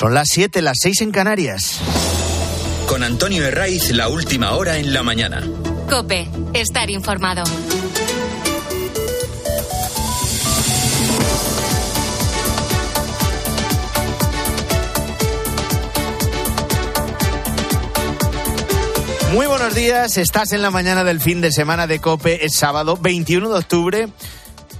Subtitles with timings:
[0.00, 1.78] Son las 7, las 6 en Canarias.
[2.88, 5.46] Con Antonio Herraiz, la última hora en la mañana.
[5.90, 7.44] Cope, estar informado.
[19.34, 22.96] Muy buenos días, estás en la mañana del fin de semana de Cope, es sábado
[22.96, 24.08] 21 de octubre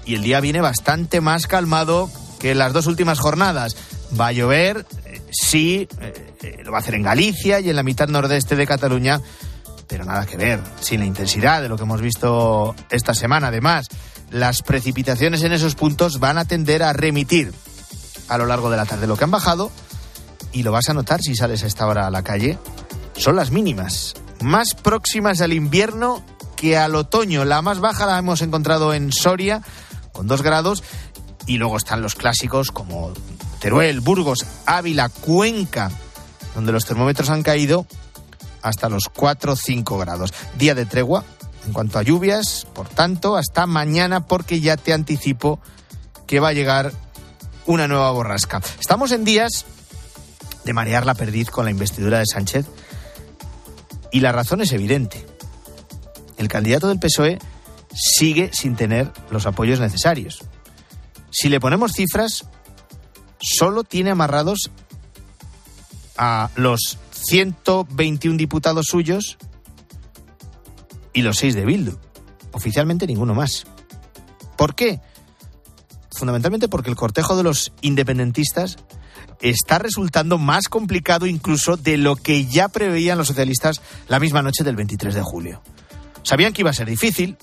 [0.07, 2.09] y el día viene bastante más calmado
[2.39, 3.77] que las dos últimas jornadas.
[4.18, 4.87] Va a llover,
[5.31, 8.66] sí, eh, eh, lo va a hacer en Galicia y en la mitad nordeste de
[8.66, 9.21] Cataluña,
[9.87, 13.48] pero nada que ver, sin la intensidad de lo que hemos visto esta semana.
[13.48, 13.88] Además,
[14.30, 17.52] las precipitaciones en esos puntos van a tender a remitir
[18.29, 19.07] a lo largo de la tarde.
[19.07, 19.71] Lo que han bajado,
[20.52, 22.59] y lo vas a notar si sales a esta hora a la calle,
[23.16, 26.24] son las mínimas más próximas al invierno
[26.57, 27.45] que al otoño.
[27.45, 29.62] La más baja la hemos encontrado en Soria,
[30.12, 30.83] con dos grados,
[31.47, 33.12] y luego están los clásicos como
[33.60, 35.91] Teruel, Burgos, Ávila, Cuenca,
[36.55, 37.87] donde los termómetros han caído
[38.62, 40.32] hasta los 4 o 5 grados.
[40.59, 41.24] Día de tregua
[41.66, 45.60] en cuanto a lluvias, por tanto, hasta mañana porque ya te anticipo
[46.26, 46.93] que va a llegar
[47.66, 48.62] una nueva borrasca.
[48.80, 49.66] Estamos en días
[50.65, 52.66] de marear la perdiz con la investidura de Sánchez
[54.10, 55.26] y la razón es evidente.
[56.38, 57.38] El candidato del PSOE
[57.95, 60.42] sigue sin tener los apoyos necesarios.
[61.30, 62.46] Si le ponemos cifras,
[63.41, 64.71] solo tiene amarrados
[66.16, 69.38] a los 121 diputados suyos
[71.12, 71.97] y los seis de Bildu.
[72.53, 73.66] Oficialmente ninguno más.
[74.56, 75.00] ¿Por qué?
[76.12, 78.77] Fundamentalmente porque el cortejo de los independentistas
[79.41, 84.65] está resultando más complicado incluso de lo que ya preveían los socialistas la misma noche
[84.65, 85.62] del 23 de julio.
[86.22, 87.38] Sabían que iba a ser difícil,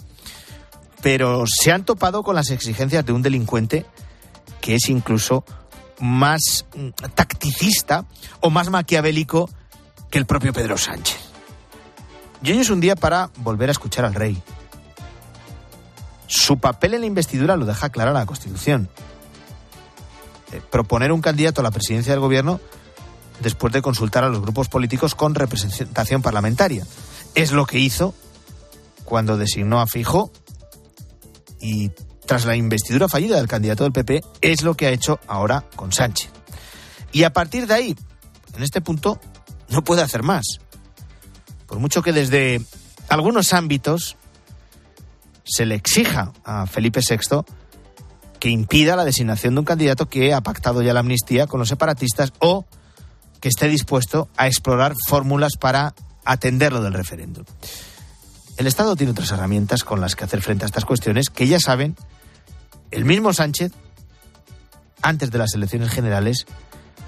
[1.02, 3.86] pero se han topado con las exigencias de un delincuente
[4.61, 5.44] que es incluso
[6.00, 8.06] más mm, tacticista
[8.42, 9.50] o más maquiavélico
[10.09, 11.17] que el propio Pedro Sánchez.
[12.44, 14.42] Y hoy es un día para volver a escuchar al rey.
[16.27, 18.89] Su papel en la investidura lo deja clara la Constitución.
[20.52, 22.60] Eh, proponer un candidato a la presidencia del gobierno
[23.42, 26.86] después de consultar a los grupos políticos con representación parlamentaria.
[27.36, 28.14] Es lo que hizo
[29.04, 30.32] cuando designó a Fijo
[31.60, 31.92] y
[32.27, 35.92] tras la investidura fallida del candidato del PP es lo que ha hecho ahora con
[35.92, 36.30] Sánchez.
[37.11, 37.95] Y a partir de ahí,
[38.55, 39.20] en este punto,
[39.70, 40.60] no puede hacer más.
[41.65, 42.61] Por mucho que desde
[43.10, 44.17] algunos ámbitos
[45.43, 47.43] se le exija a Felipe VI
[48.39, 51.70] que impida la designación de un candidato que ha pactado ya la amnistía con los
[51.70, 52.65] separatistas o
[53.39, 55.95] que esté dispuesto a explorar fórmulas para
[56.26, 57.45] atenderlo del referéndum.
[58.58, 61.59] El Estado tiene otras herramientas con las que hacer frente a estas cuestiones que ya
[61.59, 61.95] saben,
[62.92, 63.71] el mismo Sánchez,
[65.02, 66.45] antes de las elecciones generales,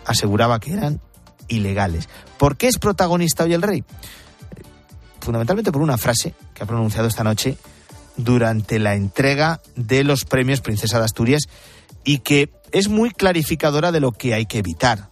[0.05, 1.01] aseguraba que eran
[1.47, 2.09] ilegales.
[2.37, 3.83] ¿Por qué es protagonista hoy el rey?
[5.19, 7.57] Fundamentalmente por una frase que ha pronunciado esta noche
[8.17, 11.43] durante la entrega de los premios Princesa de Asturias
[12.03, 15.09] y que es muy clarificadora de lo que hay que evitar.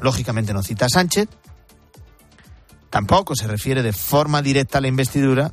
[0.00, 1.28] Lógicamente no cita a Sánchez,
[2.90, 5.52] tampoco se refiere de forma directa a la investidura,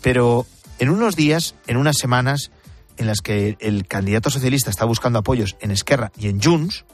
[0.00, 0.46] pero
[0.78, 2.50] en unos días, en unas semanas
[2.96, 6.84] en las que el candidato socialista está buscando apoyos en Esquerra y en Junts,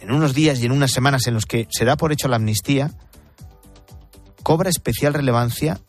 [0.00, 2.36] en unos días y en unas semanas en los que se da por hecho la
[2.36, 2.90] amnistía,
[4.42, 5.80] cobra especial relevancia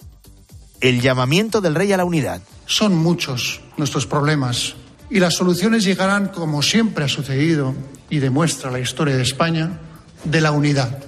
[0.81, 2.41] el llamamiento del rey a la unidad.
[2.65, 4.75] Son muchos nuestros problemas
[5.09, 7.73] y las soluciones llegarán, como siempre ha sucedido
[8.09, 9.79] y demuestra la historia de España,
[10.23, 10.99] de la unidad,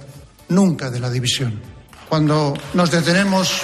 [0.48, 1.60] nunca de la división.
[2.08, 3.62] Cuando nos detenemos.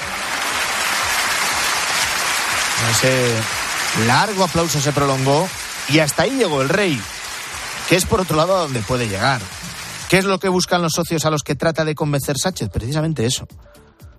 [2.90, 3.34] Ese
[4.06, 5.48] largo aplauso se prolongó
[5.88, 7.00] y hasta ahí llegó el rey,
[7.88, 9.40] que es por otro lado a donde puede llegar.
[10.08, 12.70] ¿Qué es lo que buscan los socios a los que trata de convencer Sánchez?
[12.70, 13.46] Precisamente eso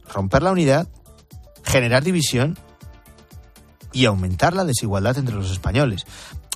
[0.09, 0.87] romper la unidad,
[1.63, 2.57] generar división
[3.91, 6.05] y aumentar la desigualdad entre los españoles.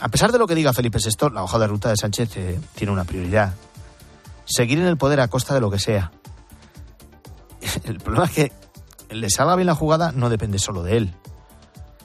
[0.02, 2.60] A pesar de lo que diga Felipe VI, la hoja de ruta de Sánchez eh,
[2.76, 3.54] tiene una prioridad.
[4.46, 6.12] Seguir en el poder a costa de lo que sea.
[7.86, 8.52] El problema es que
[9.10, 11.16] le salga bien la jugada no depende solo de él.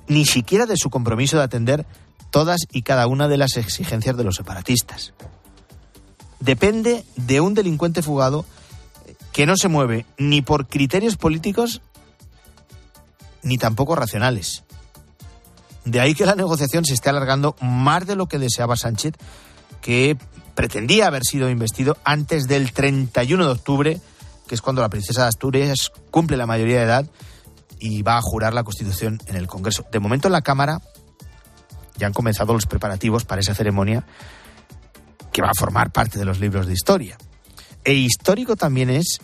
[0.08, 1.86] Ni siquiera de su compromiso de atender
[2.30, 5.12] todas y cada una de las exigencias de los separatistas.
[6.40, 8.44] Depende de un delincuente fugado
[9.32, 11.80] que no se mueve ni por criterios políticos
[13.42, 14.64] ni tampoco racionales.
[15.84, 19.14] De ahí que la negociación se esté alargando más de lo que deseaba Sánchez,
[19.80, 20.16] que
[20.54, 24.00] pretendía haber sido investido antes del 31 de octubre,
[24.46, 27.06] que es cuando la princesa de Asturias cumple la mayoría de edad
[27.80, 29.86] y va a jurar la Constitución en el Congreso.
[29.90, 30.80] De momento en la Cámara
[31.96, 34.04] ya han comenzado los preparativos para esa ceremonia
[35.32, 37.16] que va a formar parte de los libros de historia.
[37.84, 39.18] E histórico también es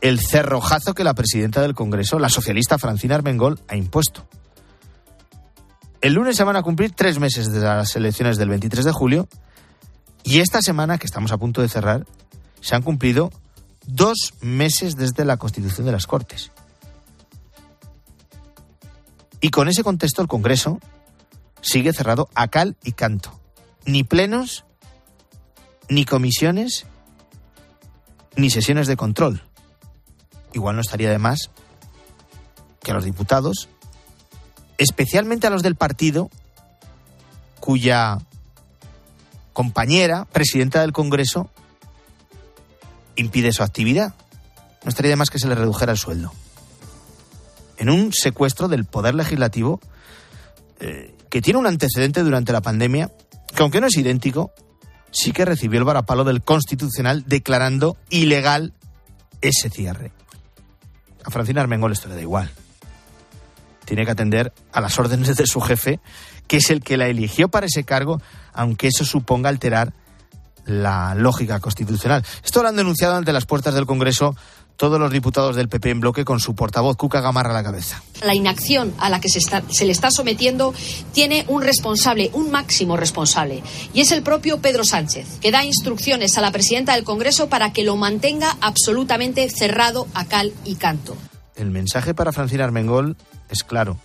[0.00, 4.26] el cerrojazo que la presidenta del Congreso, la socialista Francina Armengol, ha impuesto.
[6.00, 9.28] El lunes se van a cumplir tres meses de las elecciones del 23 de julio
[10.22, 12.06] y esta semana, que estamos a punto de cerrar,
[12.60, 13.30] se han cumplido
[13.86, 16.52] dos meses desde la constitución de las Cortes.
[19.40, 20.78] Y con ese contexto el Congreso
[21.62, 23.38] sigue cerrado a cal y canto.
[23.86, 24.64] Ni plenos,
[25.88, 26.86] ni comisiones,
[28.36, 29.42] ni sesiones de control.
[30.52, 31.50] Igual no estaría de más
[32.82, 33.68] que a los diputados,
[34.78, 36.30] especialmente a los del partido
[37.60, 38.18] cuya
[39.52, 41.50] compañera, presidenta del Congreso,
[43.16, 44.14] impide su actividad.
[44.82, 46.32] No estaría de más que se le redujera el sueldo.
[47.80, 49.80] En un secuestro del poder legislativo
[50.80, 53.10] eh, que tiene un antecedente durante la pandemia,
[53.54, 54.52] que aunque no es idéntico,
[55.10, 58.74] sí que recibió el varapalo del Constitucional declarando ilegal
[59.40, 60.12] ese cierre.
[61.24, 62.50] A Francina Armengol esto le da igual.
[63.86, 66.00] Tiene que atender a las órdenes de su jefe,
[66.46, 68.20] que es el que la eligió para ese cargo,
[68.52, 69.94] aunque eso suponga alterar
[70.66, 72.24] la lógica constitucional.
[72.44, 74.36] Esto lo han denunciado ante las puertas del Congreso
[74.80, 78.02] todos los diputados del PP en bloque con su portavoz Cuca Gamarra a la cabeza.
[78.24, 80.72] La inacción a la que se, está, se, le está sometiendo
[81.12, 83.62] tiene un responsable, un máximo responsable,
[83.92, 87.74] y es el propio Pedro Sánchez, que da instrucciones a la presidenta del Congreso para
[87.74, 91.14] que lo mantenga absolutamente cerrado a cal y canto.
[91.56, 93.18] El mensaje para Francina Armengol
[93.50, 93.98] es claro.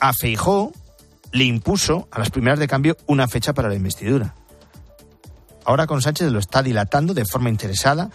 [0.00, 0.72] A Feijó
[1.30, 4.34] le impuso a las primeras de cambio una fecha para la investidura.
[5.64, 8.10] Ahora con Sánchez lo está dilatando de forma interesada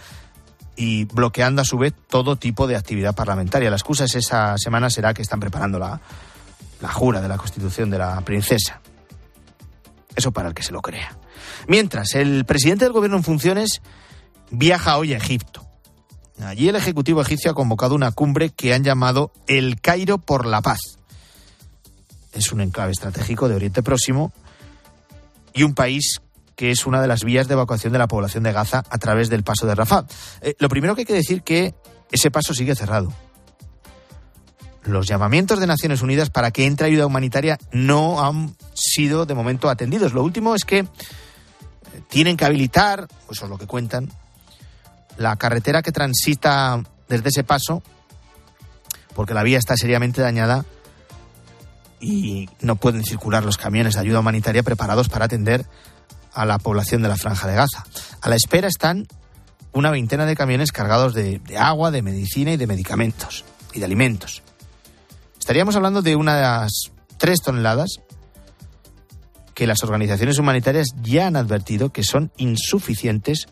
[0.80, 3.68] y bloqueando a su vez todo tipo de actividad parlamentaria.
[3.68, 6.00] La excusa es esa semana será que están preparando la,
[6.80, 8.80] la jura de la Constitución de la princesa.
[10.14, 11.18] Eso para el que se lo crea.
[11.66, 13.82] Mientras, el presidente del gobierno en funciones
[14.52, 15.66] viaja hoy a Egipto.
[16.40, 20.62] Allí el Ejecutivo egipcio ha convocado una cumbre que han llamado El Cairo por la
[20.62, 20.78] Paz.
[22.32, 24.32] Es un enclave estratégico de Oriente Próximo
[25.52, 26.20] y un país
[26.58, 29.30] que es una de las vías de evacuación de la población de Gaza a través
[29.30, 30.04] del paso de Rafah.
[30.40, 31.72] Eh, lo primero que hay que decir que
[32.10, 33.12] ese paso sigue cerrado.
[34.82, 39.70] Los llamamientos de Naciones Unidas para que entre ayuda humanitaria no han sido de momento
[39.70, 40.12] atendidos.
[40.14, 40.84] Lo último es que
[42.08, 44.10] tienen que habilitar, eso es lo que cuentan,
[45.16, 47.84] la carretera que transita desde ese paso,
[49.14, 50.64] porque la vía está seriamente dañada
[52.00, 55.64] y no pueden circular los camiones de ayuda humanitaria preparados para atender
[56.32, 57.84] a la población de la franja de Gaza.
[58.20, 59.06] A la espera están
[59.72, 64.42] una veintena de camiones cargados de, agua, de medicina y de medicamentos y de alimentos.
[65.38, 68.00] Estaríamos hablando de unas tres toneladas
[69.54, 73.48] que las organizaciones humanitarias ya han advertido que son insuficientes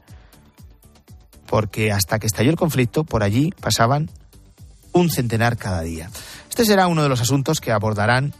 [1.46, 4.10] porque hasta que estalló el conflicto por allí pasaban
[4.92, 6.10] un centenar cada día.
[6.48, 8.34] Este será uno de los asuntos que abordarán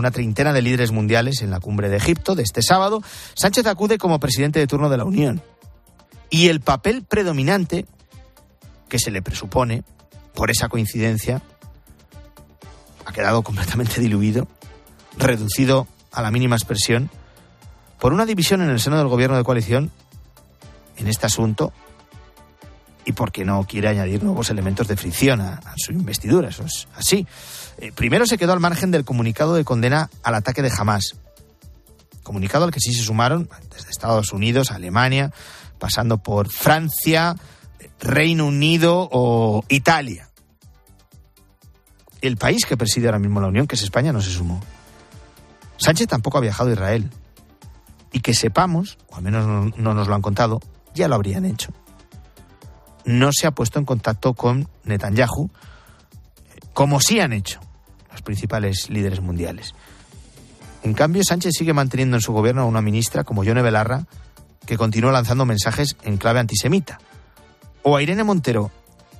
[0.00, 3.02] una treintena de líderes mundiales en la cumbre de Egipto de este sábado.
[3.34, 5.42] Sánchez acude como presidente de turno de la Unión.
[6.30, 7.86] Y el papel predominante
[8.88, 9.84] que se le presupone,
[10.34, 11.42] por esa coincidencia,
[13.04, 14.48] ha quedado completamente diluido,
[15.16, 17.10] reducido a la mínima expresión,
[17.98, 19.90] por una división en el seno del gobierno de coalición
[20.96, 21.72] en este asunto
[23.04, 26.48] y porque no quiere añadir nuevos elementos de fricción a, su investidura.
[26.48, 27.26] Eso es así.
[27.80, 31.16] Eh, primero se quedó al margen del comunicado de condena al ataque de Hamas.
[32.22, 35.32] Comunicado al que sí se sumaron desde Estados Unidos, Alemania,
[35.78, 37.34] pasando por Francia,
[37.98, 40.28] Reino Unido o Italia.
[42.20, 44.60] El país que preside ahora mismo la Unión, que es España, no se sumó.
[45.78, 47.10] Sánchez tampoco ha viajado a Israel.
[48.12, 50.60] Y que sepamos, o al menos no, no nos lo han contado,
[50.94, 51.72] ya lo habrían hecho
[53.04, 55.50] no se ha puesto en contacto con Netanyahu,
[56.72, 57.60] como sí han hecho
[58.12, 59.74] los principales líderes mundiales.
[60.82, 64.06] En cambio, Sánchez sigue manteniendo en su gobierno a una ministra como Yone Belarra,
[64.66, 67.00] que continúa lanzando mensajes en clave antisemita.
[67.82, 68.70] O a Irene Montero,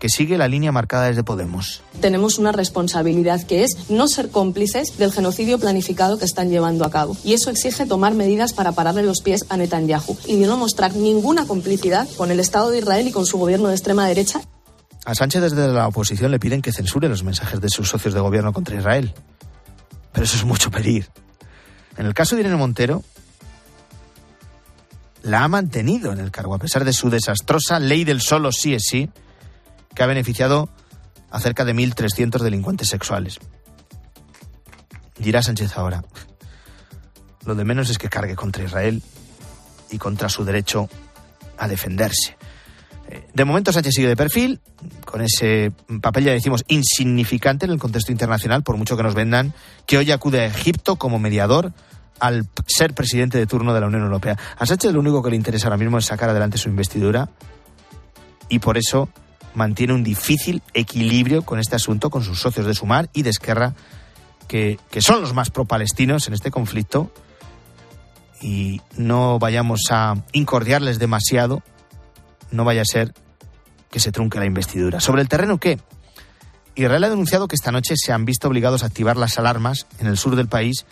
[0.01, 1.83] que sigue la línea marcada desde Podemos.
[2.01, 6.91] Tenemos una responsabilidad que es no ser cómplices del genocidio planificado que están llevando a
[6.91, 7.17] cabo.
[7.23, 11.47] Y eso exige tomar medidas para pararle los pies a Netanyahu y no mostrar ninguna
[11.47, 14.41] complicidad con el Estado de Israel y con su gobierno de extrema derecha.
[15.05, 18.21] A Sánchez desde la oposición le piden que censure los mensajes de sus socios de
[18.21, 19.15] gobierno contra Israel.
[20.13, 21.09] Pero eso es mucho pedir.
[21.97, 23.03] En el caso de Irene Montero,
[25.23, 28.75] la ha mantenido en el cargo, a pesar de su desastrosa ley del solo sí
[28.75, 29.11] es sí,
[29.95, 30.69] que ha beneficiado
[31.31, 33.39] a cerca de 1.300 delincuentes sexuales.
[35.19, 36.03] Dirá Sánchez ahora,
[37.45, 39.03] lo de menos es que cargue contra Israel
[39.91, 40.89] y contra su derecho
[41.59, 42.37] a defenderse.
[43.35, 44.61] De momento Sánchez sigue de perfil,
[45.05, 49.53] con ese papel ya decimos insignificante en el contexto internacional, por mucho que nos vendan,
[49.87, 51.73] que hoy acude a Egipto como mediador
[52.21, 54.39] al ser presidente de turno de la Unión Europea.
[54.59, 57.31] A Sánchez lo único que le interesa ahora mismo es sacar adelante su investidura
[58.49, 59.09] y por eso
[59.55, 63.75] mantiene un difícil equilibrio con este asunto, con sus socios de Sumar y de Esquerra,
[64.47, 67.13] que, que son los más pro-palestinos en este conflicto.
[68.43, 71.63] Y no vayamos a incordiarles demasiado,
[72.51, 73.15] no vaya a ser
[73.91, 75.01] que se trunque la investidura.
[75.01, 75.79] ¿Sobre el terreno qué?
[76.75, 80.07] Israel ha denunciado que esta noche se han visto obligados a activar las alarmas en
[80.07, 80.87] el sur del país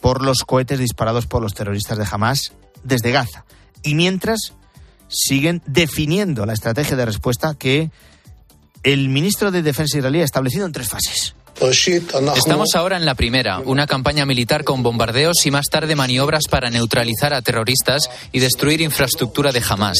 [0.00, 3.44] por los cohetes disparados por los terroristas de Hamas desde Gaza.
[3.82, 4.54] Y mientras
[5.08, 7.90] siguen definiendo la estrategia de respuesta que
[8.82, 11.34] el ministro de Defensa israelí ha establecido en tres fases.
[12.36, 16.68] Estamos ahora en la primera, una campaña militar con bombardeos y más tarde maniobras para
[16.68, 19.98] neutralizar a terroristas y destruir infraestructura de Hamas.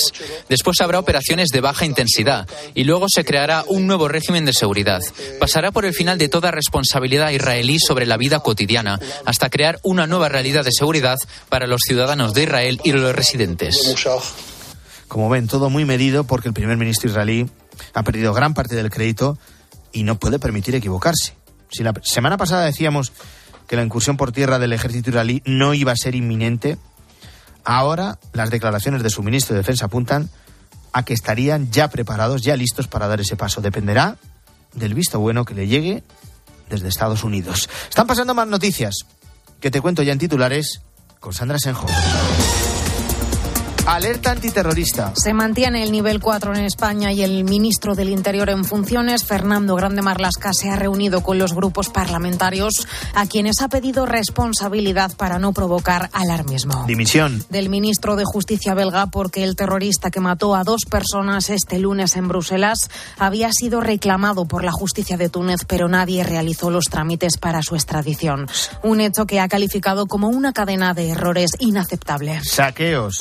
[0.49, 5.01] Después habrá operaciones de baja intensidad y luego se creará un nuevo régimen de seguridad.
[5.39, 10.07] Pasará por el final de toda responsabilidad israelí sobre la vida cotidiana hasta crear una
[10.07, 11.17] nueva realidad de seguridad
[11.49, 13.77] para los ciudadanos de Israel y los residentes.
[15.09, 17.47] Como ven, todo muy medido porque el primer ministro israelí
[17.93, 19.39] ha perdido gran parte del crédito
[19.93, 21.35] y no puede permitir equivocarse.
[21.75, 23.12] Si la semana pasada decíamos
[23.66, 26.78] que la incursión por tierra del ejército israelí no iba a ser inminente,
[27.64, 30.31] ahora las declaraciones de su ministro de Defensa apuntan
[30.93, 33.61] a que estarían ya preparados, ya listos para dar ese paso.
[33.61, 34.16] Dependerá
[34.75, 36.04] del visto bueno que le llegue
[36.71, 37.69] desde Estados Unidos.
[37.88, 39.07] Están pasando más noticias
[39.61, 40.83] que te cuento ya en titulares
[41.19, 41.87] con Sandra Senjo.
[43.87, 45.12] Alerta antiterrorista.
[45.14, 49.76] Se mantiene el nivel 4 en España y el ministro del Interior en funciones, Fernando
[49.76, 55.38] Grande Marlasca, se ha reunido con los grupos parlamentarios a quienes ha pedido responsabilidad para
[55.38, 56.85] no provocar alarmismo.
[56.87, 57.45] Dimisión.
[57.50, 62.17] Del ministro de Justicia belga porque el terrorista que mató a dos personas este lunes
[62.17, 62.88] en Bruselas
[63.19, 67.75] había sido reclamado por la justicia de Túnez, pero nadie realizó los trámites para su
[67.75, 68.47] extradición.
[68.83, 72.41] Un hecho que ha calificado como una cadena de errores inaceptable.
[72.43, 73.17] Saqueos.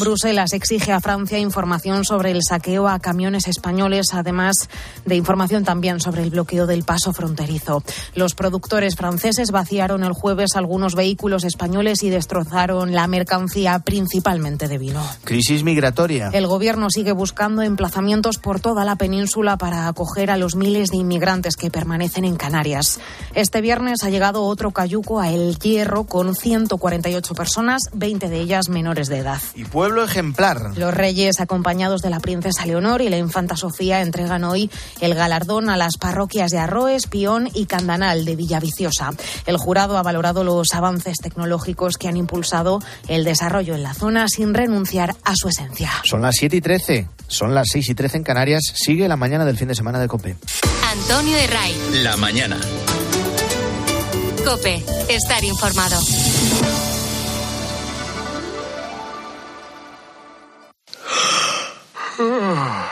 [0.53, 4.69] Bruselas exige a Francia información sobre el saqueo a camiones españoles, además
[5.05, 7.83] de información también sobre el bloqueo del paso fronterizo.
[8.15, 14.77] Los productores franceses vaciaron el jueves algunos vehículos españoles y destrozaron la mercancía, principalmente de
[14.77, 15.03] vino.
[15.23, 16.29] Crisis migratoria.
[16.33, 20.97] El gobierno sigue buscando emplazamientos por toda la península para acoger a los miles de
[20.97, 22.99] inmigrantes que permanecen en Canarias.
[23.33, 28.69] Este viernes ha llegado otro cayuco a El Hierro con 148 personas, 20 de ellas
[28.69, 29.41] menores de edad.
[29.55, 30.42] Y pueblo ejemplar
[30.75, 34.69] los reyes, acompañados de la princesa Leonor y la infanta Sofía, entregan hoy
[34.99, 39.11] el galardón a las parroquias de Arroes, Pión y Candanal de Villaviciosa.
[39.45, 44.27] El jurado ha valorado los avances tecnológicos que han impulsado el desarrollo en la zona
[44.27, 45.89] sin renunciar a su esencia.
[46.03, 48.63] Son las 7 y 13, son las 6 y 13 en Canarias.
[48.73, 50.35] Sigue la mañana del fin de semana de COPE.
[50.91, 51.73] Antonio Herray.
[52.03, 52.57] La mañana.
[54.43, 55.97] COPE, estar informado.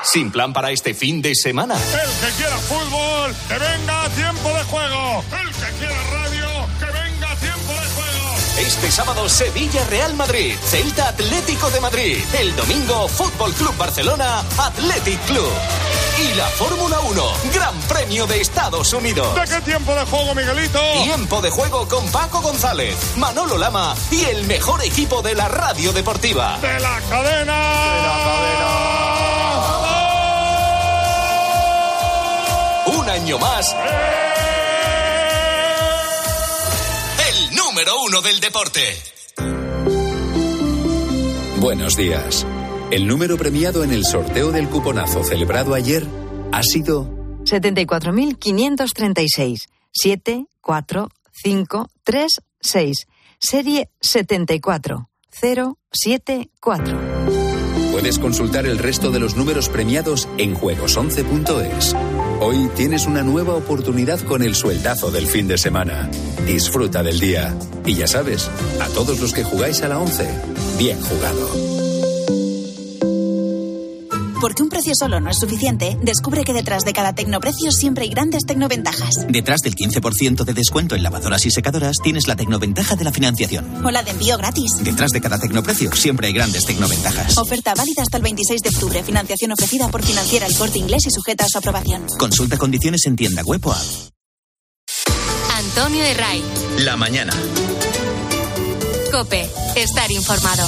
[0.03, 1.75] Sin plan para este fin de semana.
[1.75, 5.23] El que quiera fútbol, que venga a tiempo de juego.
[5.31, 6.47] El que quiera radio,
[6.79, 8.35] que venga a tiempo de juego.
[8.57, 12.17] Este sábado Sevilla Real Madrid, Celta Atlético de Madrid.
[12.39, 15.51] El domingo Fútbol Club Barcelona, Athletic Club.
[16.19, 19.33] Y la Fórmula 1, Gran Premio de Estados Unidos.
[19.33, 20.79] ¿De qué tiempo de juego, Miguelito?
[21.03, 25.93] Tiempo de juego con Paco González, Manolo Lama y el mejor equipo de la radio
[25.93, 26.59] deportiva.
[26.59, 27.53] De la cadena.
[27.53, 29.00] De la cadena.
[33.21, 33.75] Año más.
[37.29, 38.81] El número uno del deporte.
[41.59, 42.47] Buenos días.
[42.89, 46.03] El número premiado en el sorteo del cuponazo celebrado ayer
[46.51, 47.07] ha sido
[47.43, 49.67] 74.536.
[49.91, 53.05] 7, 4, 5, 3, 6.
[53.39, 55.09] Serie 74.
[55.29, 56.99] 074.
[57.91, 61.95] Puedes consultar el resto de los números premiados en juegos11.es.
[62.43, 66.09] Hoy tienes una nueva oportunidad con el sueldazo del fin de semana.
[66.47, 67.55] Disfruta del día.
[67.85, 68.49] Y ya sabes,
[68.81, 70.27] a todos los que jugáis a la 11,
[70.79, 71.80] bien jugado.
[74.41, 78.09] Porque un precio solo no es suficiente, descubre que detrás de cada tecnoprecio siempre hay
[78.09, 79.27] grandes tecnoventajas.
[79.29, 83.85] Detrás del 15% de descuento en lavadoras y secadoras tienes la tecnoventaja de la financiación.
[83.85, 84.83] O la de envío gratis.
[84.83, 87.37] Detrás de cada tecnoprecio siempre hay grandes tecnoventajas.
[87.37, 89.03] Oferta válida hasta el 26 de octubre.
[89.03, 92.07] Financiación ofrecida por Financiera El Corte Inglés y sujeta a su aprobación.
[92.17, 93.85] Consulta condiciones en tienda web o app.
[95.55, 96.43] Antonio Herray.
[96.79, 97.33] La mañana.
[99.11, 100.67] COPE, estar informado.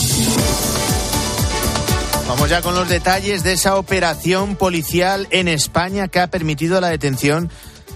[2.27, 6.87] Vamos ya con los detalles de esa operación policial en España que ha permitido la
[6.87, 7.49] detención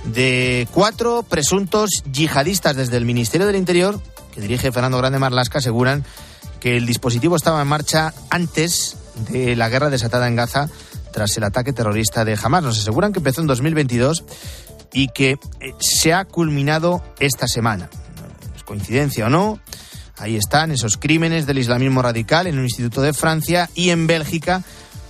[0.06, 4.00] de cuatro presuntos yihadistas desde el Ministerio del Interior,
[4.34, 6.06] que dirige Fernando Grande Marlasca, aseguran
[6.60, 8.98] que el dispositivo estaba en marcha antes
[9.30, 10.70] de la guerra desatada en Gaza
[11.12, 12.64] tras el ataque terrorista de Hamas.
[12.64, 14.24] Nos aseguran que empezó en 2022
[14.94, 15.38] y que eh,
[15.80, 17.90] se ha culminado esta semana.
[18.56, 19.60] ¿Es coincidencia o no?
[20.20, 24.64] Ahí están esos crímenes del islamismo radical en un instituto de Francia y en Bélgica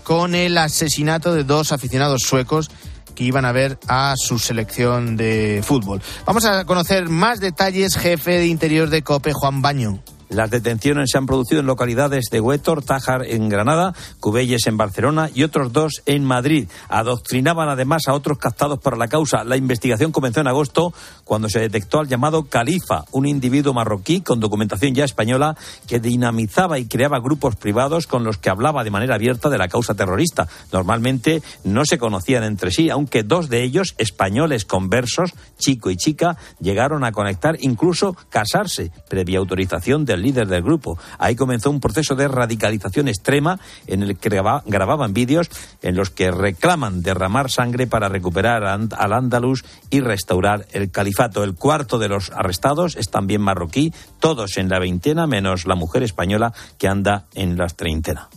[0.04, 2.70] con el asesinato de dos aficionados suecos
[3.16, 6.02] que iban a ver a su selección de fútbol.
[6.26, 10.00] Vamos a conocer más detalles, jefe de interior de COPE, Juan Baño.
[10.30, 15.30] Las detenciones se han producido en localidades de Huétor, Tájar en Granada, Cubelles en Barcelona
[15.34, 16.68] y otros dos en Madrid.
[16.90, 19.46] Adoctrinaban además a otros captados por la causa.
[19.46, 20.94] La investigación comenzó en agosto
[21.24, 25.56] cuando se detectó al llamado Califa, un individuo marroquí con documentación ya española
[25.88, 29.70] que dinamizaba y creaba grupos privados con los que hablaba de manera abierta de la
[29.70, 30.48] causa terrorista.
[30.74, 36.38] Normalmente no se conocían entre sí, aunque dos de ellos, españoles conversos, chico y chica,
[36.60, 40.98] llegaron a conectar, incluso casarse, previa autorización del líder del grupo.
[41.20, 45.50] Ahí comenzó un proceso de radicalización extrema en el que grababan vídeos
[45.82, 51.44] en los que reclaman derramar sangre para recuperar al Andalus y restaurar el califato.
[51.44, 56.04] El cuarto de los arrestados es también marroquí, todos en la veintena, menos la mujer
[56.04, 58.30] española que anda en las treintena.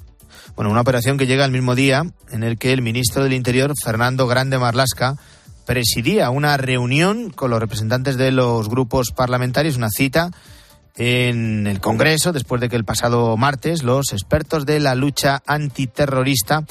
[0.57, 3.73] Bueno, una operación que llega al mismo día en el que el ministro del Interior,
[3.83, 5.17] Fernando Grande Marlasca,
[5.65, 10.31] presidía una reunión con los representantes de los grupos parlamentarios, una cita
[10.97, 16.64] en el Congreso después de que el pasado martes los expertos de la lucha antiterrorista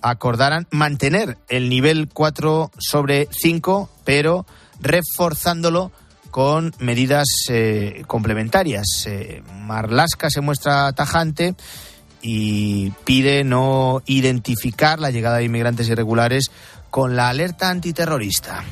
[0.00, 4.46] acordaran mantener el nivel 4 sobre 5, pero
[4.80, 5.92] reforzándolo
[6.30, 8.86] con medidas eh, complementarias.
[9.06, 11.54] Eh, Marlasca se muestra tajante
[12.20, 16.50] y pide no identificar la llegada de inmigrantes irregulares
[16.90, 18.64] con la alerta antiterrorista.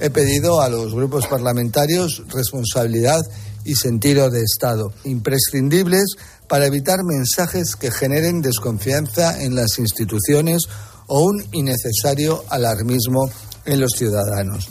[0.00, 3.20] He pedido a los grupos parlamentarios responsabilidad
[3.64, 6.16] y sentido de Estado, imprescindibles
[6.48, 10.62] para evitar mensajes que generen desconfianza en las instituciones
[11.06, 13.30] o un innecesario alarmismo
[13.64, 14.68] en los ciudadanos.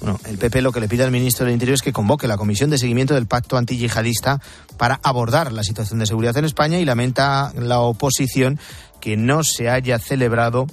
[0.00, 2.36] Bueno, el PP lo que le pide al ministro del Interior es que convoque la
[2.36, 4.40] comisión de seguimiento del pacto antiyihadista
[4.76, 8.58] para abordar la situación de seguridad en España y lamenta la oposición
[9.00, 10.66] que no se haya celebrado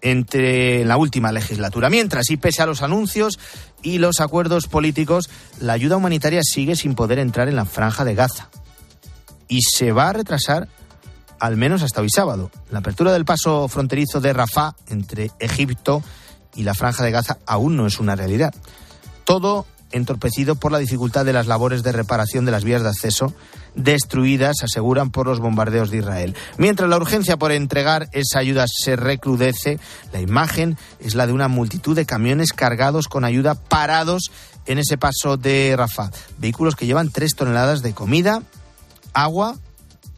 [0.00, 1.90] entre la última legislatura.
[1.90, 3.38] Mientras, y pese a los anuncios
[3.82, 8.14] y los acuerdos políticos, la ayuda humanitaria sigue sin poder entrar en la franja de
[8.14, 8.48] Gaza.
[9.48, 10.68] Y se va a retrasar
[11.40, 12.50] al menos hasta hoy sábado.
[12.70, 16.02] La apertura del paso fronterizo de Rafah entre Egipto
[16.54, 18.54] y la franja de Gaza aún no es una realidad.
[19.24, 23.32] Todo entorpecido por la dificultad de las labores de reparación de las vías de acceso
[23.78, 26.34] destruidas, aseguran, por los bombardeos de Israel.
[26.58, 29.78] Mientras la urgencia por entregar esa ayuda se recrudece,
[30.12, 34.30] la imagen es la de una multitud de camiones cargados con ayuda parados
[34.66, 36.10] en ese paso de Rafah.
[36.38, 38.42] Vehículos que llevan tres toneladas de comida,
[39.14, 39.56] agua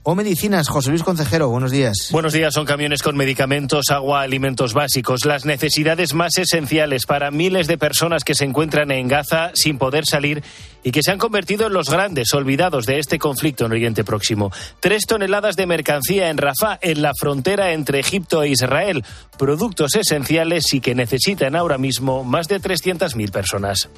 [0.03, 0.69] o medicinas.
[0.69, 2.09] José Luis Concejero, buenos días.
[2.11, 7.67] Buenos días, son camiones con medicamentos, agua, alimentos básicos, las necesidades más esenciales para miles
[7.67, 10.43] de personas que se encuentran en Gaza sin poder salir
[10.83, 14.51] y que se han convertido en los grandes olvidados de este conflicto en Oriente Próximo.
[14.81, 19.05] Tres toneladas de mercancía en Rafah, en la frontera entre Egipto e Israel,
[19.39, 23.89] productos esenciales y que necesitan ahora mismo más de 300.000 personas.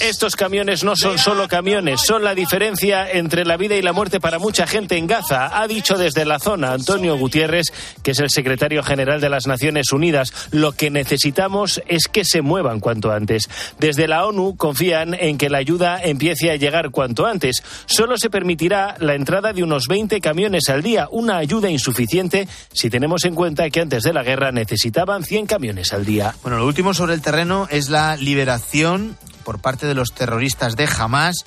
[0.00, 3.92] Estos camiones no son solo camiones, son la diferencia entre entre la vida y la
[3.92, 7.66] muerte para mucha gente en Gaza, ha dicho desde la zona Antonio Gutiérrez,
[8.02, 10.32] que es el secretario general de las Naciones Unidas.
[10.50, 13.50] Lo que necesitamos es que se muevan cuanto antes.
[13.78, 17.62] Desde la ONU confían en que la ayuda empiece a llegar cuanto antes.
[17.86, 22.90] Solo se permitirá la entrada de unos 20 camiones al día, una ayuda insuficiente si
[22.90, 26.34] tenemos en cuenta que antes de la guerra necesitaban 100 camiones al día.
[26.42, 30.88] Bueno, lo último sobre el terreno es la liberación por parte de los terroristas de
[30.98, 31.44] Hamas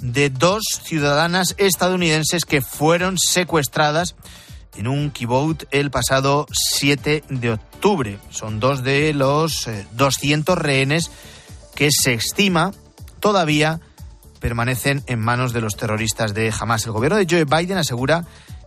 [0.00, 4.14] de dos ciudadanas estadounidenses que fueron secuestradas
[4.76, 8.18] en un kibbutz el pasado 7 de octubre.
[8.30, 11.10] Son dos de los 200 eh, rehenes
[11.80, 12.72] que se estima
[13.20, 13.80] todavía
[14.38, 16.84] permanecen en manos de los terroristas de Hamas.
[16.84, 18.26] El gobierno de Joe Biden asegura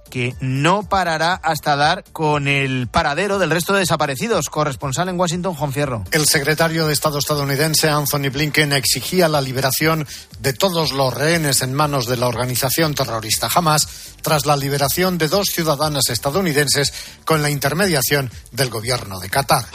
[0.10, 4.50] que no parará hasta dar con el paradero del resto de desaparecidos.
[4.50, 6.04] Corresponsal en Washington, Juan Fierro.
[6.10, 10.08] El secretario de Estado estadounidense, Anthony Blinken, exigía la liberación
[10.40, 15.28] de todos los rehenes en manos de la organización terrorista Hamas tras la liberación de
[15.28, 16.92] dos ciudadanas estadounidenses
[17.26, 19.66] con la intermediación del gobierno de Qatar.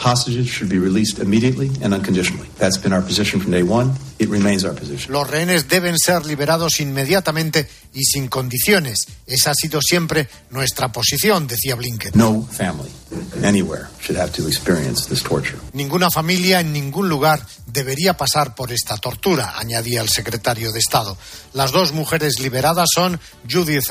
[5.07, 9.07] Los rehenes deben ser liberados inmediatamente y sin condiciones.
[9.25, 12.11] Esa ha sido siempre nuestra posición, decía Blinken.
[12.15, 12.91] No family
[13.43, 15.57] anywhere should have to experience this torture.
[15.73, 21.17] Ninguna familia en ningún lugar debería pasar por esta tortura, añadía el secretario de Estado.
[21.53, 23.89] Las dos mujeres liberadas son Judith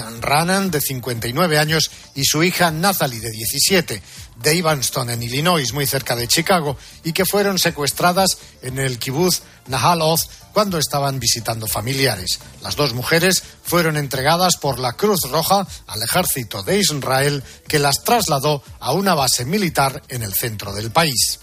[0.49, 4.03] De 59 años, y su hija Nathalie, de 17,
[4.37, 9.43] de Evanston, en Illinois, muy cerca de Chicago, y que fueron secuestradas en el kibbutz
[9.67, 12.41] Nahal Oz cuando estaban visitando familiares.
[12.63, 18.03] Las dos mujeres fueron entregadas por la Cruz Roja al ejército de Israel, que las
[18.03, 21.41] trasladó a una base militar en el centro del país.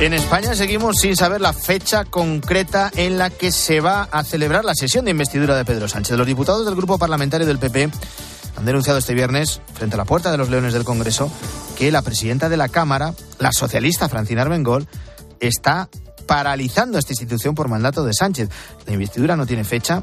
[0.00, 4.64] En España seguimos sin saber la fecha concreta en la que se va a celebrar
[4.64, 6.18] la sesión de investidura de Pedro Sánchez.
[6.18, 7.90] Los diputados del grupo parlamentario del PP
[8.56, 11.30] han denunciado este viernes, frente a la puerta de los Leones del Congreso,
[11.76, 14.86] que la presidenta de la Cámara, la socialista Francina Armengol,
[15.40, 15.88] está
[16.26, 18.50] paralizando esta institución por mandato de Sánchez.
[18.86, 20.02] La investidura no tiene fecha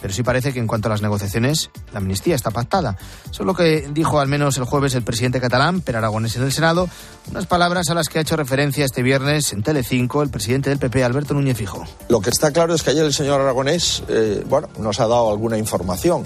[0.00, 2.96] pero sí parece que en cuanto a las negociaciones, la amnistía está pactada.
[3.30, 6.42] Eso es lo que dijo al menos el jueves el presidente catalán, Per Aragonés, en
[6.42, 6.88] el Senado,
[7.30, 10.78] unas palabras a las que ha hecho referencia este viernes en Telecinco el presidente del
[10.78, 11.84] PP, Alberto Núñez Fijo.
[12.08, 15.30] Lo que está claro es que ayer el señor Aragonés, eh, bueno, nos ha dado
[15.30, 16.24] alguna información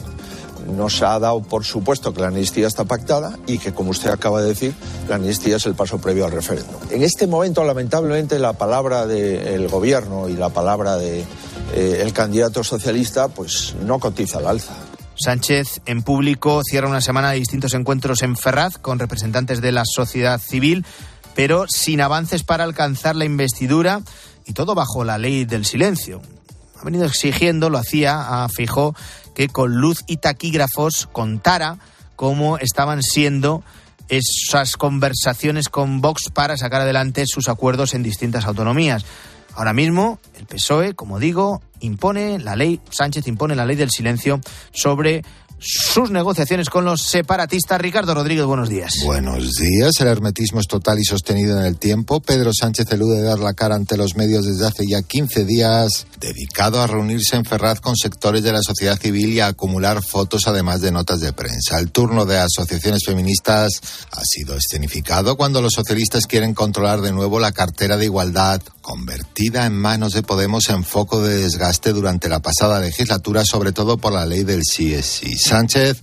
[0.67, 4.41] nos ha dado por supuesto que la amnistía está pactada y que, como usted acaba
[4.43, 4.75] de decir,
[5.09, 6.77] la amnistía es el paso previo al referéndum.
[6.91, 11.25] En este momento, lamentablemente, la palabra del gobierno y la palabra del
[11.73, 14.75] de, eh, candidato socialista pues no cotiza al alza.
[15.17, 19.83] Sánchez en público cierra una semana de distintos encuentros en Ferraz con representantes de la
[19.85, 20.87] sociedad civil,
[21.35, 24.01] pero sin avances para alcanzar la investidura
[24.47, 26.23] y todo bajo la ley del silencio.
[26.81, 28.95] Ha venido exigiendo, lo hacía a Fijó,
[29.35, 31.79] que con luz y taquígrafos contara
[32.17, 33.63] cómo estaban siendo
[34.09, 39.05] esas conversaciones con Vox para sacar adelante sus acuerdos en distintas autonomías.
[39.55, 44.41] Ahora mismo, el PSOE, como digo, impone la ley, Sánchez impone la ley del silencio
[44.73, 45.23] sobre
[45.61, 47.81] sus negociaciones con los separatistas.
[47.81, 48.95] Ricardo Rodríguez, buenos días.
[49.05, 49.93] Buenos días.
[50.01, 52.21] El hermetismo es total y sostenido en el tiempo.
[52.21, 56.81] Pedro Sánchez elude dar la cara ante los medios desde hace ya 15 días, dedicado
[56.81, 60.81] a reunirse en Ferraz con sectores de la sociedad civil y a acumular fotos además
[60.81, 61.79] de notas de prensa.
[61.79, 63.81] El turno de asociaciones feministas
[64.13, 69.67] ha sido escenificado cuando los socialistas quieren controlar de nuevo la cartera de igualdad convertida
[69.67, 74.13] en manos de Podemos en foco de desgaste durante la pasada legislatura, sobre todo por
[74.13, 74.91] la ley del sí.
[75.51, 75.95] Sánchez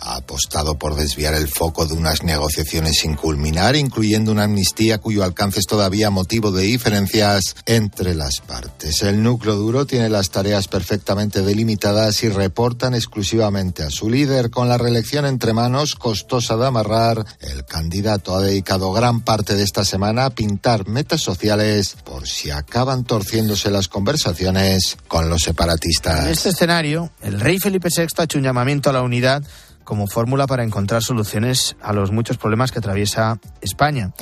[0.00, 5.24] ha apostado por desviar el foco de unas negociaciones sin culminar, incluyendo una amnistía cuyo
[5.24, 9.02] alcance es todavía motivo de diferencias entre las partes.
[9.02, 14.50] El núcleo duro tiene las tareas perfectamente delimitadas y reportan exclusivamente a su líder.
[14.50, 19.62] Con la reelección entre manos, costosa de amarrar, el candidato ha dedicado gran parte de
[19.62, 26.24] esta semana a pintar metas sociales por si acaban torciéndose las conversaciones con los separatistas.
[26.24, 29.42] En este escenario, el rey Felipe VI ha hecho un llamamiento a la unidad
[29.84, 34.12] como fórmula para encontrar soluciones a los muchos problemas que atraviesa España.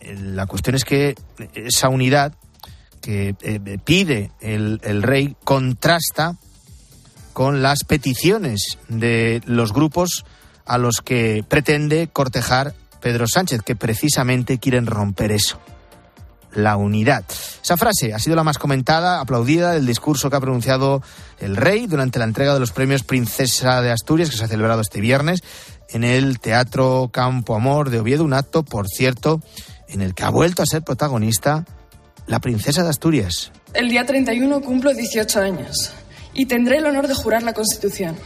[0.00, 1.14] Eh, la cuestión es que
[1.54, 2.34] esa unidad
[3.00, 6.36] que eh, pide el, el rey contrasta
[7.32, 10.24] con las peticiones de los grupos
[10.66, 15.58] a los que pretende cortejar Pedro Sánchez, que precisamente quieren romper eso
[16.52, 17.24] la unidad.
[17.62, 21.02] Esa frase ha sido la más comentada, aplaudida del discurso que ha pronunciado
[21.38, 24.80] el rey durante la entrega de los premios Princesa de Asturias, que se ha celebrado
[24.80, 25.42] este viernes
[25.90, 29.40] en el Teatro Campo Amor de Oviedo, un acto, por cierto,
[29.88, 31.64] en el que ha vuelto a ser protagonista
[32.26, 33.50] la Princesa de Asturias.
[33.74, 35.92] El día 31 cumplo 18 años
[36.34, 38.16] y tendré el honor de jurar la Constitución,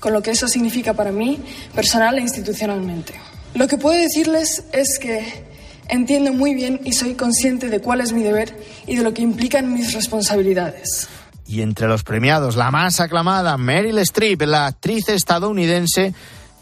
[0.00, 1.42] con lo que eso significa para mí,
[1.74, 3.14] personal e institucionalmente.
[3.54, 5.43] Lo que puedo decirles es que
[5.88, 9.22] Entiendo muy bien y soy consciente de cuál es mi deber y de lo que
[9.22, 11.08] implican mis responsabilidades.
[11.46, 16.14] Y entre los premiados, la más aclamada, Meryl Streep, la actriz estadounidense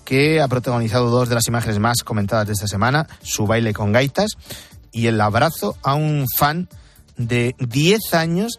[0.04, 3.92] que ha protagonizado dos de las imágenes más comentadas de esta semana, su baile con
[3.92, 4.32] gaitas
[4.90, 6.68] y el abrazo a un fan
[7.16, 8.58] de 10 años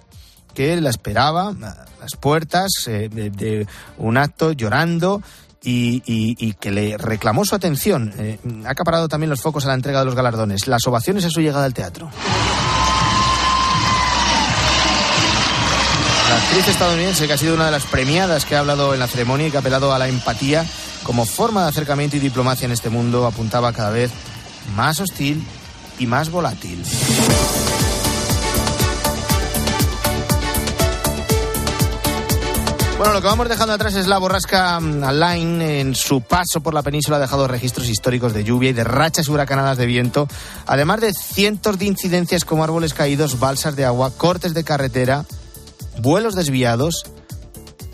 [0.53, 5.21] que la esperaba a las puertas eh, de un acto llorando
[5.63, 8.13] y, que le reclamó su atención.
[8.17, 11.29] Eh, ha acaparado también los focos a la entrega de los galardones, las ovaciones a
[11.29, 12.09] su llegada al teatro.
[16.29, 19.07] La actriz estadounidense, que ha sido una de las premiadas que ha hablado en la
[19.07, 20.65] ceremonia y que ha apelado a la empatía
[21.03, 24.11] como forma de acercamiento y diplomacia en este mundo, apuntaba cada vez
[24.75, 25.45] más hostil
[25.99, 26.83] y más volátil.
[32.97, 35.79] Bueno, lo que vamos dejando atrás es la borrasca mm, Line.
[35.81, 39.29] En su paso por la península ha dejado registros históricos de lluvia y de rachas
[39.29, 40.27] huracanadas de viento,
[40.67, 45.25] además de cientos de incidencias como árboles caídos, balsas de agua, cortes de carretera,
[46.01, 47.03] vuelos desviados,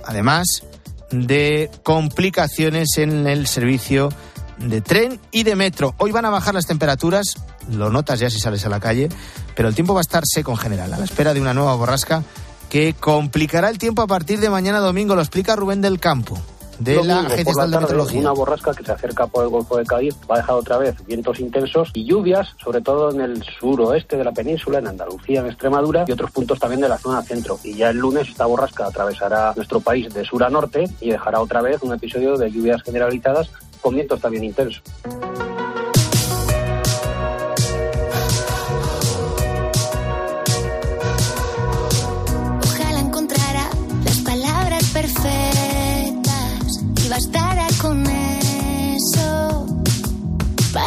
[0.06, 0.64] además
[1.12, 4.10] de complicaciones en el servicio
[4.58, 5.96] de tren y de metro.
[5.98, 7.36] Hoy van a bajar las temperaturas,
[7.72, 9.08] lo notas ya si sales a la calle,
[9.56, 11.74] pero el tiempo va a estar seco en general, a la espera de una nueva
[11.76, 12.22] borrasca
[12.70, 15.16] que complicará el tiempo a partir de mañana domingo.
[15.16, 16.38] Lo explica Rubén del Campo
[16.80, 18.20] de la Domingo Agencia por la de tarde, Meteorología.
[18.22, 20.96] Una borrasca que se acerca por el Golfo de Cádiz va a dejar otra vez
[21.06, 25.48] vientos intensos y lluvias, sobre todo en el suroeste de la península, en Andalucía, en
[25.48, 27.60] Extremadura y otros puntos también de la zona centro.
[27.64, 31.42] Y ya el lunes esta borrasca atravesará nuestro país de sur a norte y dejará
[31.42, 33.50] otra vez un episodio de lluvias generalizadas
[33.82, 34.82] con vientos también intensos.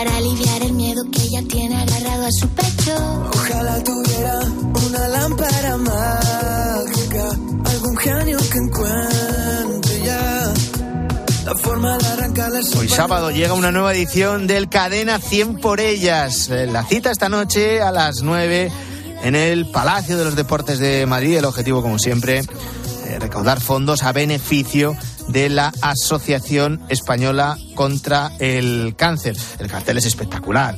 [0.04, 3.30] Para aliviar el miedo que ella tiene agarrado a su pecho.
[3.34, 4.40] Ojalá tuviera
[4.88, 7.28] una lámpara mágica,
[7.66, 10.52] algún genio que encuentre ya
[11.44, 16.48] la forma de arrancarle Hoy sábado llega una nueva edición del Cadena 100 por ellas.
[16.48, 18.72] Eh, La cita esta noche a las 9
[19.22, 21.36] en el Palacio de los Deportes de Madrid.
[21.36, 28.94] El objetivo, como siempre, eh, recaudar fondos a beneficio de la Asociación Española contra el
[28.96, 29.36] Cáncer.
[29.58, 30.76] El cartel es espectacular.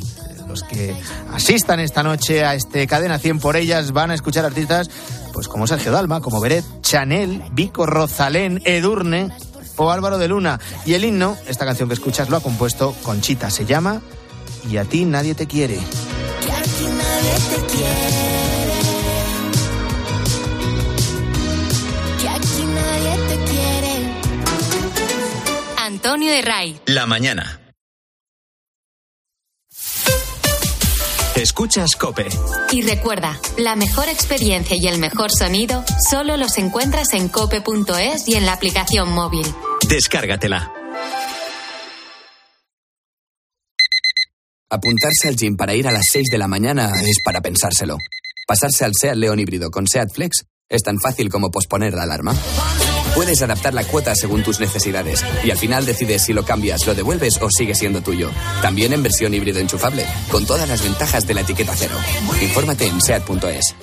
[0.49, 0.95] Los que
[1.33, 4.89] asistan esta noche a este Cadena 100 por ellas van a escuchar artistas
[5.33, 9.31] pues como Sergio Dalma, como Beret, Chanel, Vico Rosalén, Edurne
[9.77, 10.61] o Álvaro de Luna.
[10.87, 13.51] Y el himno, esta canción que escuchas, lo ha compuesto Conchita.
[13.51, 14.01] Se llama
[14.71, 15.75] Y a ti nadie te quiere.
[15.75, 18.24] Que aquí nadie te quiere.
[26.05, 26.79] Antonio de Ray.
[26.85, 27.63] La mañana.
[31.35, 32.27] Escuchas Cope.
[32.73, 38.35] Y recuerda, la mejor experiencia y el mejor sonido solo los encuentras en cope.es y
[38.35, 39.47] en la aplicación móvil.
[39.89, 40.71] Descárgatela.
[44.69, 47.97] Apuntarse al gym para ir a las 6 de la mañana es para pensárselo.
[48.47, 52.37] Pasarse al SEAT León híbrido con SEAT Flex es tan fácil como posponer la alarma.
[53.15, 56.95] Puedes adaptar la cuota según tus necesidades y al final decides si lo cambias, lo
[56.95, 58.31] devuelves o sigue siendo tuyo.
[58.61, 61.95] También en versión híbrido enchufable, con todas las ventajas de la etiqueta cero.
[62.43, 63.75] Infórmate en SEAT.es.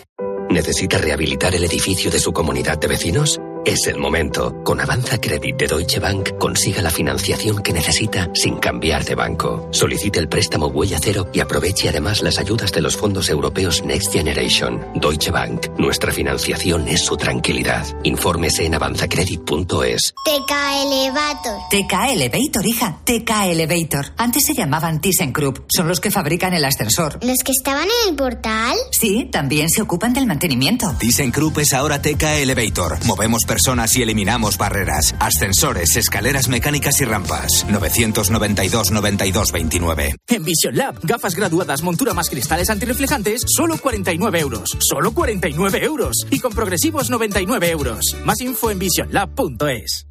[0.50, 3.40] ¿Necesita rehabilitar el edificio de su comunidad de vecinos?
[3.64, 4.64] Es el momento.
[4.64, 9.70] Con Avanza Credit de Deutsche Bank consiga la financiación que necesita sin cambiar de banco.
[9.72, 14.14] Solicite el préstamo Huella Cero y aproveche además las ayudas de los fondos europeos Next
[14.14, 14.84] Generation.
[14.96, 15.68] Deutsche Bank.
[15.78, 17.86] Nuestra financiación es su tranquilidad.
[18.04, 20.14] Infórmese en avanzacredit.es.
[20.26, 20.52] TK
[20.84, 21.60] Elevator.
[21.70, 23.00] TK Elevator, hija.
[23.04, 24.08] TK Elevator.
[24.18, 25.68] Antes se llamaban ThyssenKrupp.
[25.68, 27.20] Son los que fabrican el ascensor.
[27.24, 28.76] ¿Los que estaban en el portal?
[28.90, 30.96] Sí, también se ocupan del mantenimiento.
[30.98, 32.98] ThyssenKrupp es ahora TK Elevator.
[33.06, 35.14] Movemos personas y eliminamos barreras.
[35.20, 37.66] Ascensores, escaleras mecánicas y rampas.
[37.68, 40.16] 992 92 29.
[40.30, 44.78] En Vision Lab, gafas graduadas, montura más cristales antirreflejantes, solo 49 euros.
[44.80, 46.26] Solo 49 euros.
[46.30, 48.16] Y con progresivos 99 euros.
[48.24, 50.11] Más info en visionlab.es.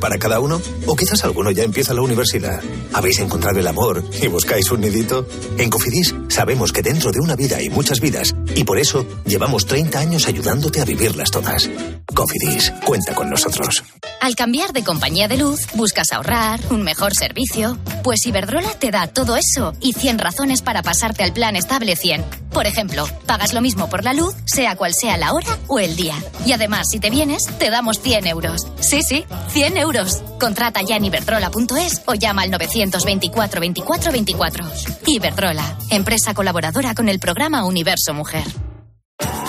[0.00, 0.60] para cada uno?
[0.86, 2.60] ¿O quizás alguno ya empieza la universidad?
[2.92, 5.26] ¿Habéis encontrado el amor y buscáis un nidito?
[5.58, 9.66] En Cofidis sabemos que dentro de una vida hay muchas vidas y por eso llevamos
[9.66, 11.68] 30 años ayudándote a vivirlas todas.
[12.14, 13.84] Cofidis, cuenta con nosotros.
[14.20, 17.78] Al cambiar de compañía de luz, buscas ahorrar, un mejor servicio.
[18.02, 22.24] Pues Iberdrola te da todo eso y 100 razones para pasarte al plan estable 100.
[22.52, 25.94] Por ejemplo, pagas lo mismo por la luz, sea cual sea la hora o el
[25.94, 26.16] día.
[26.44, 28.66] Y además, si te vienes, te damos 100 euros.
[28.80, 29.89] Sí, sí, 100 euros.
[30.38, 34.64] Contrata ya en iberdrola.es o llama al 924 24 24.
[35.06, 38.44] Iberdrola, empresa colaboradora con el programa Universo Mujer.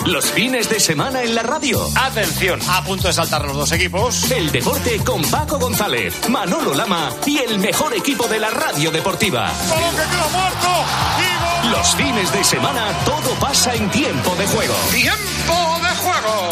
[0.04, 1.80] Los fines de semana en la radio.
[1.94, 2.60] Atención.
[2.68, 4.30] A punto de saltar los dos equipos.
[4.32, 9.52] El deporte con Paco González, Manolo Lama y el mejor equipo de la radio deportiva.
[9.70, 11.78] ¡Balón que queda muerto!
[11.78, 14.74] Los fines de semana todo pasa en tiempo de juego.
[14.90, 16.48] ¡Tiempo de juego!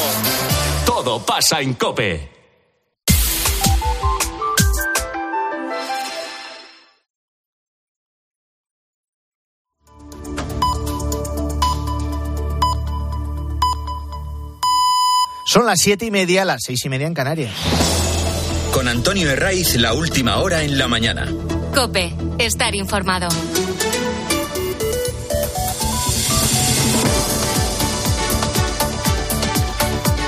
[0.87, 2.40] todo pasa en Cope.
[15.53, 17.53] Son las siete y media, las seis y media en Canarias.
[18.73, 21.27] Con Antonio Herraiz, la última hora en la mañana.
[21.75, 23.27] Cope, estar informado.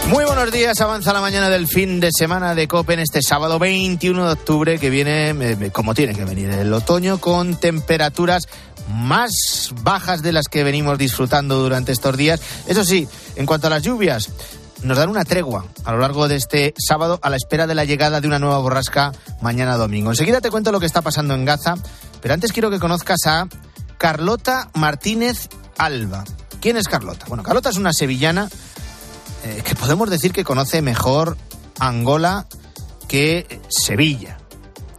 [0.09, 3.61] Muy buenos días, avanza la mañana del fin de semana de COPE en este sábado
[3.61, 8.49] 21 de octubre que viene, eh, como tiene que venir, el otoño con temperaturas
[8.89, 12.43] más bajas de las que venimos disfrutando durante estos días.
[12.67, 13.07] Eso sí,
[13.37, 14.33] en cuanto a las lluvias,
[14.85, 17.85] nos dan una tregua a lo largo de este sábado a la espera de la
[17.85, 20.11] llegada de una nueva borrasca mañana domingo.
[20.11, 21.77] Enseguida te cuento lo que está pasando en Gaza,
[22.21, 23.49] pero antes quiero que conozcas a
[23.99, 26.25] Carlota Martínez Alba.
[26.61, 27.27] ¿Quién es Carlota?
[27.29, 28.49] Bueno, Carlota es una sevillana
[29.45, 31.37] eh, que podemos decir que conoce mejor
[31.79, 32.47] Angola
[33.09, 34.39] que Sevilla.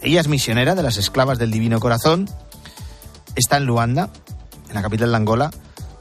[0.01, 2.29] Ella es misionera de las esclavas del Divino Corazón,
[3.35, 4.09] está en Luanda,
[4.67, 5.51] en la capital de Angola,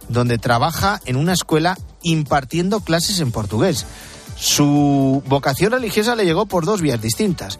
[0.09, 3.87] donde trabaja en una escuela impartiendo clases en portugués.
[4.37, 7.59] Su vocación religiosa le llegó por dos vías distintas.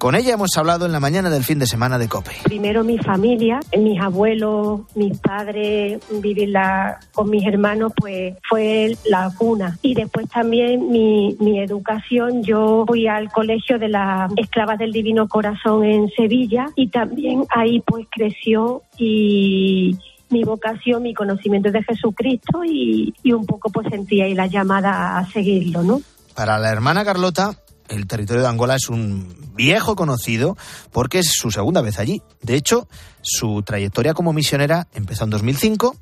[0.00, 2.30] Con ella hemos hablado en la mañana del fin de semana de COPE.
[2.44, 9.30] Primero mi familia, mis abuelos, mis padres, vivir la, con mis hermanos, pues fue la
[9.36, 9.76] cuna.
[9.82, 15.28] Y después también mi, mi educación, yo fui al colegio de las esclavas del Divino
[15.28, 19.98] Corazón en Sevilla y también ahí pues creció y
[20.30, 25.18] mi vocación, mi conocimiento de Jesucristo y, y un poco pues sentía ahí la llamada
[25.18, 26.00] a seguirlo, ¿no?
[26.34, 27.56] Para la hermana Carlota,
[27.88, 30.56] el territorio de Angola es un viejo conocido
[30.92, 32.22] porque es su segunda vez allí.
[32.42, 32.88] De hecho,
[33.20, 35.96] su trayectoria como misionera empezó en 2005,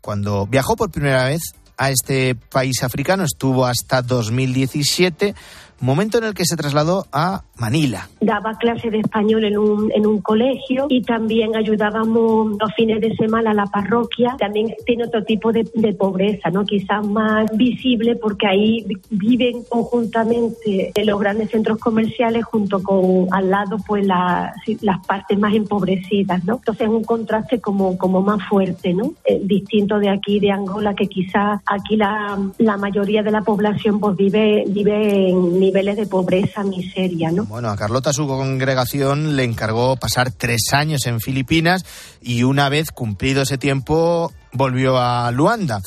[0.00, 1.40] cuando viajó por primera vez
[1.76, 5.34] a este país africano, estuvo hasta 2017
[5.80, 8.08] momento en el que se trasladó a Manila.
[8.20, 13.14] Daba clase de español en un, en un colegio y también ayudábamos los fines de
[13.16, 14.36] semana a la parroquia.
[14.38, 16.64] También tiene otro tipo de, de pobreza, ¿no?
[16.64, 23.50] quizás más visible porque ahí viven conjuntamente en los grandes centros comerciales junto con al
[23.50, 26.44] lado pues la, las partes más empobrecidas.
[26.44, 26.56] ¿no?
[26.56, 29.14] Entonces es un contraste como, como más fuerte, ¿no?
[29.24, 34.00] Eh, distinto de aquí, de Angola, que quizás aquí la, la mayoría de la población
[34.00, 37.44] pues vive, vive en niveles de pobreza, miseria, ¿no?
[37.44, 41.84] Bueno, a Carlota su congregación le encargó pasar tres años en Filipinas
[42.22, 45.82] y una vez cumplido ese tiempo volvió a Luanda.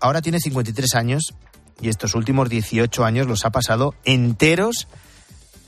[0.00, 1.34] Ahora tiene 53 años
[1.80, 4.86] y estos últimos 18 años los ha pasado enteros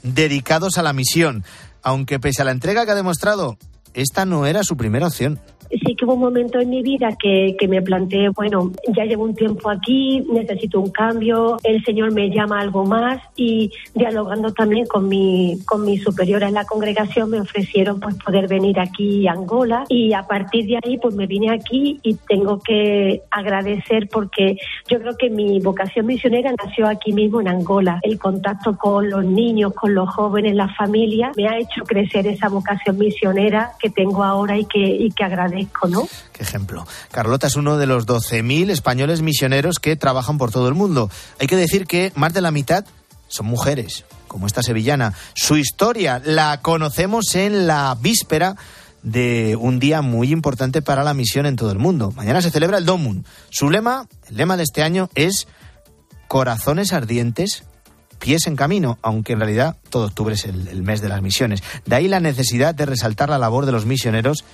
[0.03, 1.45] dedicados a la misión.
[1.83, 3.57] Aunque pese a la entrega que ha demostrado,
[3.95, 7.57] esta no era su primera opción sí que hubo un momento en mi vida que,
[7.59, 12.31] que, me planteé, bueno, ya llevo un tiempo aquí, necesito un cambio, el Señor me
[12.31, 17.41] llama algo más y dialogando también con mi, con mi superiora en la congregación me
[17.41, 21.53] ofrecieron pues poder venir aquí a Angola y a partir de ahí pues me vine
[21.53, 24.57] aquí y tengo que agradecer porque
[24.89, 28.01] yo creo que mi vocación misionera nació aquí mismo en Angola.
[28.03, 32.49] El contacto con los niños, con los jóvenes, la familia, me ha hecho crecer esa
[32.49, 35.58] vocación misionera que tengo ahora y que, y que agradezco.
[36.33, 36.87] Qué ejemplo.
[37.11, 41.11] Carlota es uno de los 12.000 españoles misioneros que trabajan por todo el mundo.
[41.41, 42.85] Hay que decir que más de la mitad
[43.29, 45.15] son mujeres, como esta sevillana.
[45.35, 48.57] Su historia la conocemos en la víspera
[49.03, 52.13] de un día muy importante para la misión en todo el mundo.
[52.13, 53.25] Mañana se celebra el Domun.
[53.51, 55.47] Su lema, el lema de este año es
[56.27, 57.65] Corazones ardientes,
[58.19, 61.63] pies en camino, aunque en realidad todo octubre es el mes de las misiones.
[61.87, 64.45] De ahí la necesidad de resaltar la labor de los misioneros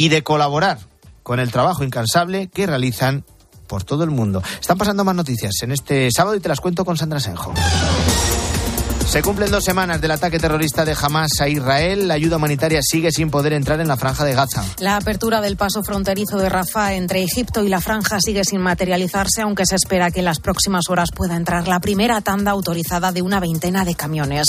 [0.00, 0.78] y de colaborar
[1.22, 3.22] con el trabajo incansable que realizan
[3.66, 4.42] por todo el mundo.
[4.58, 7.52] Están pasando más noticias en este sábado y te las cuento con Sandra Senjo.
[9.10, 12.06] Se cumplen dos semanas del ataque terrorista de Hamas a Israel.
[12.06, 14.64] La ayuda humanitaria sigue sin poder entrar en la franja de Gaza.
[14.78, 19.42] La apertura del paso fronterizo de Rafah entre Egipto y la franja sigue sin materializarse,
[19.42, 23.20] aunque se espera que en las próximas horas pueda entrar la primera tanda autorizada de
[23.20, 24.46] una veintena de camiones.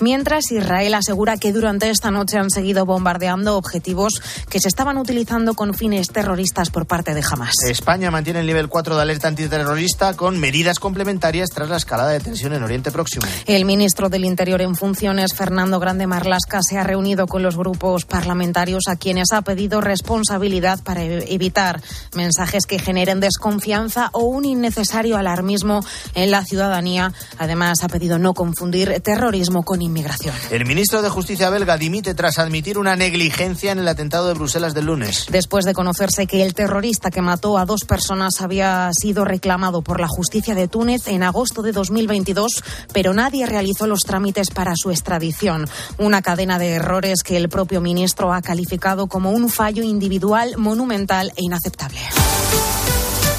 [0.00, 4.12] Mientras, Israel asegura que durante esta noche han seguido bombardeando objetivos
[4.48, 7.54] que se estaban utilizando con fines terroristas por parte de Hamas.
[7.66, 12.20] España mantiene el nivel 4 de alerta antiterrorista con medidas complementarias tras la escalada de
[12.20, 13.26] tensión en Oriente Próximo.
[13.46, 17.56] El ministro ministro del Interior en funciones, Fernando Grande Marlasca, se ha reunido con los
[17.56, 21.80] grupos parlamentarios a quienes ha pedido responsabilidad para e-, evitar
[22.14, 25.80] mensajes que generen desconfianza o un innecesario alarmismo
[26.14, 27.12] en la ciudadanía.
[27.38, 30.34] Además, ha pedido no confundir terrorismo con inmigración.
[30.50, 34.74] El ministro de Justicia belga dimite tras admitir una negligencia en el atentado de Bruselas
[34.74, 35.26] del lunes.
[35.30, 40.00] Después de conocerse que el terrorista que mató a dos personas había sido reclamado por
[40.00, 44.90] la justicia de Túnez en agosto de 2022, pero nadie realizó los trámites para su
[44.90, 45.66] extradición.
[45.98, 51.32] Una cadena de errores que el propio ministro ha calificado como un fallo individual monumental
[51.36, 52.00] e inaceptable.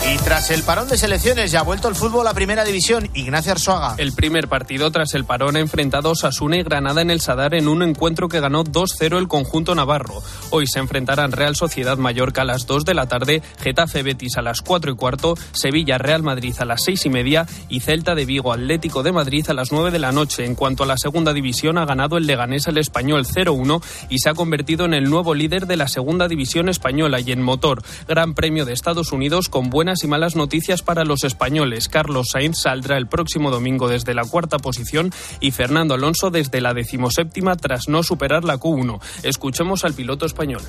[0.08, 3.10] Y tras el parón de selecciones ya ha vuelto el fútbol a primera división.
[3.16, 3.96] Ignacio Arzuaga.
[3.98, 7.68] El primer partido tras el parón ha enfrentado Sasuna y Granada en el Sadar en
[7.68, 10.22] un encuentro que ganó 2-0 el conjunto navarro.
[10.52, 14.44] Hoy se enfrentarán Real Sociedad Mallorca a las 2 de la tarde, Getafe Betis a
[14.44, 18.26] las 4 y cuarto, Sevilla Real Madrid a las 6 y media y Celta de
[18.26, 20.46] Vigo Atlético de Madrid a las 9 de la noche.
[20.46, 24.30] En cuanto a la segunda división ha ganado el Leganés el español 0-1 y se
[24.30, 27.82] ha convertido en el nuevo líder de la segunda división española y en motor.
[28.08, 31.90] Gran premio de Estados Unidos con buenas y malas noticias para los españoles.
[31.90, 36.74] Carlos Sainz saldrá el próximo domingo desde la cuarta posición y Fernando Alonso desde la
[36.74, 39.00] decimoséptima tras no superar la Q1.
[39.24, 40.62] Escuchemos al piloto español.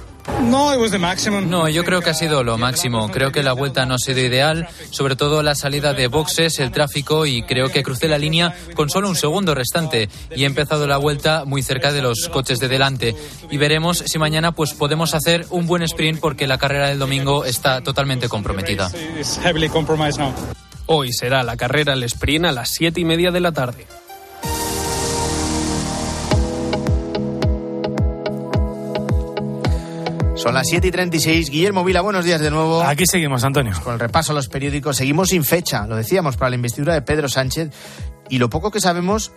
[1.51, 3.11] No, yo creo que ha sido lo máximo.
[3.11, 6.71] Creo que la vuelta no ha sido ideal, sobre todo la salida de boxes, el
[6.71, 10.87] tráfico y creo que crucé la línea con solo un segundo restante y he empezado
[10.87, 13.15] la vuelta muy cerca de los coches de delante.
[13.51, 17.45] Y veremos si mañana pues podemos hacer un buen sprint porque la carrera del domingo
[17.45, 18.91] está totalmente comprometida.
[20.87, 23.87] Hoy será la carrera al sprint a las siete y media de la tarde.
[30.37, 31.51] Son las 7 y 36.
[31.51, 32.83] Guillermo Vila, buenos días de nuevo.
[32.83, 33.73] Aquí seguimos, Antonio.
[33.83, 37.03] Con el repaso a los periódicos, seguimos sin fecha, lo decíamos, para la investidura de
[37.03, 37.71] Pedro Sánchez.
[38.29, 39.33] Y lo poco que sabemos,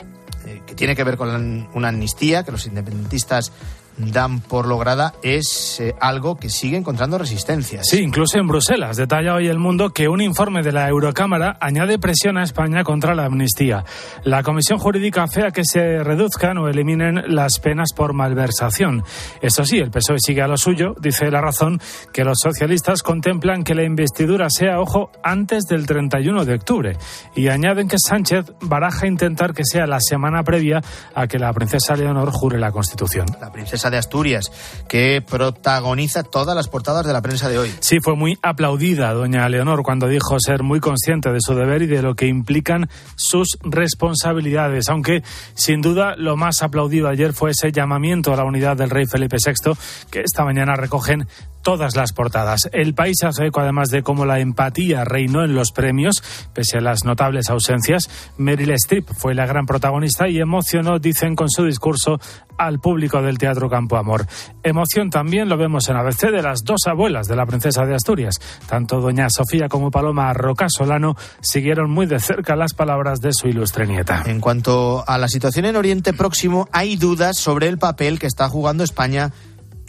[0.45, 3.53] eh, que tiene que ver con una amnistía que los independentistas
[3.99, 7.87] dan por lograda es eh, algo que sigue encontrando resistencias.
[7.87, 8.97] Sí, incluso en Bruselas.
[8.97, 13.15] Detalla hoy el mundo que un informe de la Eurocámara añade presión a España contra
[13.15, 13.83] la amnistía.
[14.23, 19.03] La Comisión Jurídica fea que se reduzcan o eliminen las penas por malversación.
[19.41, 20.95] Eso sí, el PSOE sigue a lo suyo.
[20.99, 21.79] Dice la razón
[22.13, 26.97] que los socialistas contemplan que la investidura sea, ojo, antes del 31 de octubre.
[27.35, 30.81] Y añaden que Sánchez baraja intentar que sea la semana previa
[31.13, 33.25] a que la princesa Leonor jure la Constitución.
[33.41, 34.51] La princesa de Asturias,
[34.87, 37.73] que protagoniza todas las portadas de la prensa de hoy.
[37.79, 41.87] Sí, fue muy aplaudida doña Leonor cuando dijo ser muy consciente de su deber y
[41.87, 45.23] de lo que implican sus responsabilidades, aunque
[45.53, 49.37] sin duda lo más aplaudido ayer fue ese llamamiento a la unidad del rey Felipe
[49.43, 49.73] VI,
[50.09, 51.27] que esta mañana recogen
[51.62, 52.70] todas las portadas.
[52.72, 56.82] El país hace eco además de cómo la empatía reinó en los premios, pese a
[56.82, 58.10] las notables ausencias.
[58.38, 62.20] Meryl Streep fue la gran protagonista y emocionó, dicen con su discurso,
[62.57, 64.28] al público del Teatro Campo Amor.
[64.64, 68.36] Emoción también lo vemos en ABC de las dos abuelas de la princesa de Asturias.
[68.68, 73.47] Tanto doña Sofía como Paloma Roca Solano siguieron muy de cerca las palabras de su
[73.47, 74.24] ilustre nieta.
[74.26, 78.49] En cuanto a la situación en Oriente Próximo, hay dudas sobre el papel que está
[78.49, 79.32] jugando España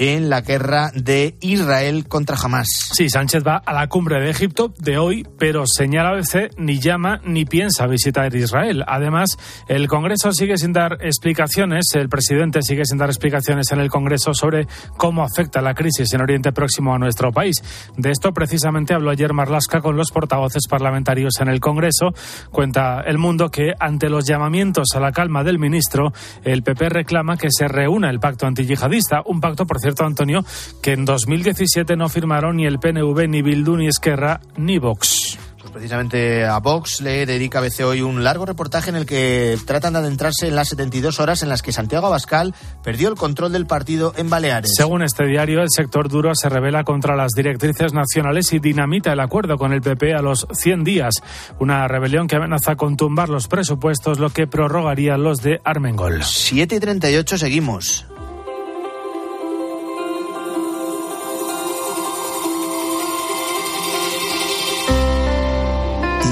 [0.00, 2.68] en la guerra de Israel contra Hamas.
[2.94, 7.20] Sí, Sánchez va a la cumbre de Egipto de hoy, pero señala ABC ni llama
[7.22, 8.82] ni piensa visitar Israel.
[8.86, 9.36] Además,
[9.68, 14.32] el Congreso sigue sin dar explicaciones, el presidente sigue sin dar explicaciones en el Congreso
[14.32, 17.62] sobre cómo afecta la crisis en Oriente Próximo a nuestro país.
[17.98, 22.14] De esto precisamente habló ayer Marlasca con los portavoces parlamentarios en el Congreso.
[22.50, 27.36] Cuenta El Mundo que ante los llamamientos a la calma del ministro, el PP reclama
[27.36, 30.44] que se reúna el pacto antiyihadista, un pacto por cierto Antonio,
[30.82, 35.38] que en 2017 no firmaron ni el PNV, ni Bildu, ni Esquerra, ni Vox.
[35.60, 39.92] Pues precisamente a Vox le dedica veces hoy un largo reportaje en el que tratan
[39.92, 43.66] de adentrarse en las 72 horas en las que Santiago Abascal perdió el control del
[43.66, 44.72] partido en Baleares.
[44.74, 49.20] Según este diario, el sector duro se revela contra las directrices nacionales y dinamita el
[49.20, 51.14] acuerdo con el PP a los 100 días.
[51.58, 56.24] Una rebelión que amenaza con tumbar los presupuestos, lo que prorrogaría los de Armengol.
[56.24, 58.06] 7 y 38 seguimos.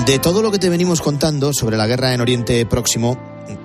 [0.09, 3.18] De todo lo que te venimos contando sobre la guerra en Oriente Próximo,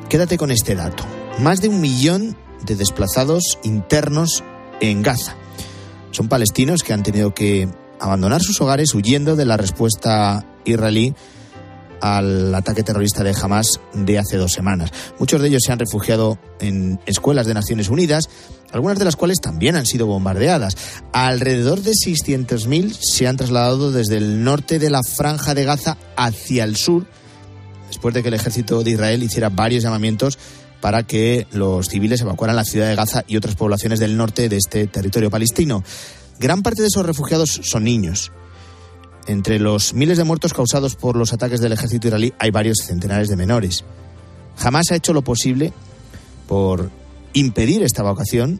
[0.10, 1.06] quédate con este dato.
[1.39, 2.36] Más de un millón
[2.66, 4.44] de desplazados internos
[4.82, 5.38] en Gaza.
[6.12, 11.16] Son palestinos que han tenido que abandonar sus hogares huyendo de la respuesta israelí
[12.04, 14.91] al ataque terrorista de Hamas de hace dos semanas.
[15.20, 18.30] Muchos de ellos se han refugiado en escuelas de Naciones Unidas,
[18.74, 20.76] algunas de las cuales también han sido bombardeadas.
[21.14, 26.66] Alrededor de 600.000 se han trasladado desde el norte de la franja de Gaza hacia
[26.66, 27.06] el sur,
[27.88, 30.38] después de que el ejército de Israel hiciera varios llamamientos
[30.82, 34.58] para que los civiles evacuaran la ciudad de Gaza y otras poblaciones del norte de
[34.58, 35.86] este territorio palestino.
[36.38, 38.34] Gran parte de esos refugiados son niños.
[39.28, 43.30] Entre los miles de muertos causados por los ataques del ejército israelí hay varios centenares
[43.30, 43.84] de menores.
[44.58, 45.74] Jamás ha hecho lo posible
[46.48, 46.90] por
[47.34, 48.60] impedir esta evacuación.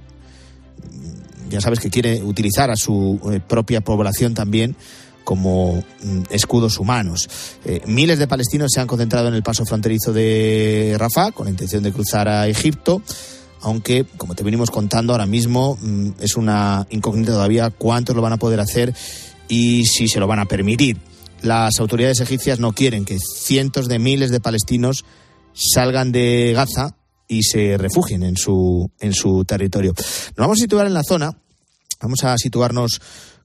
[1.50, 4.76] Ya sabes que quiere utilizar a su eh, propia población también
[5.24, 7.30] como mm, escudos humanos.
[7.66, 11.52] Eh, miles de palestinos se han concentrado en el paso fronterizo de Rafah con la
[11.52, 13.02] intención de cruzar a Egipto,
[13.62, 18.34] aunque, como te venimos contando ahora mismo, mm, es una incógnita todavía cuántos lo van
[18.34, 18.94] a poder hacer
[19.48, 20.98] y si se lo van a permitir.
[21.42, 25.04] Las autoridades egipcias no quieren que cientos de miles de palestinos
[25.54, 26.96] salgan de Gaza
[27.28, 29.94] y se refugien en su, en su territorio.
[29.96, 31.38] Nos vamos a situar en la zona,
[32.02, 33.02] vamos a situarnos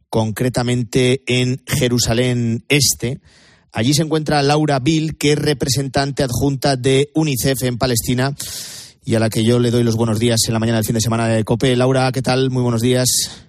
[0.08, 3.20] concretamente en Jerusalén Este.
[3.72, 8.34] Allí se encuentra Laura Bill, que es representante adjunta de UNICEF en Palestina
[9.04, 10.94] y a la que yo le doy los buenos días en la mañana del fin
[10.94, 11.76] de semana de COPE.
[11.76, 12.50] Laura, ¿qué tal?
[12.50, 13.47] Muy buenos días.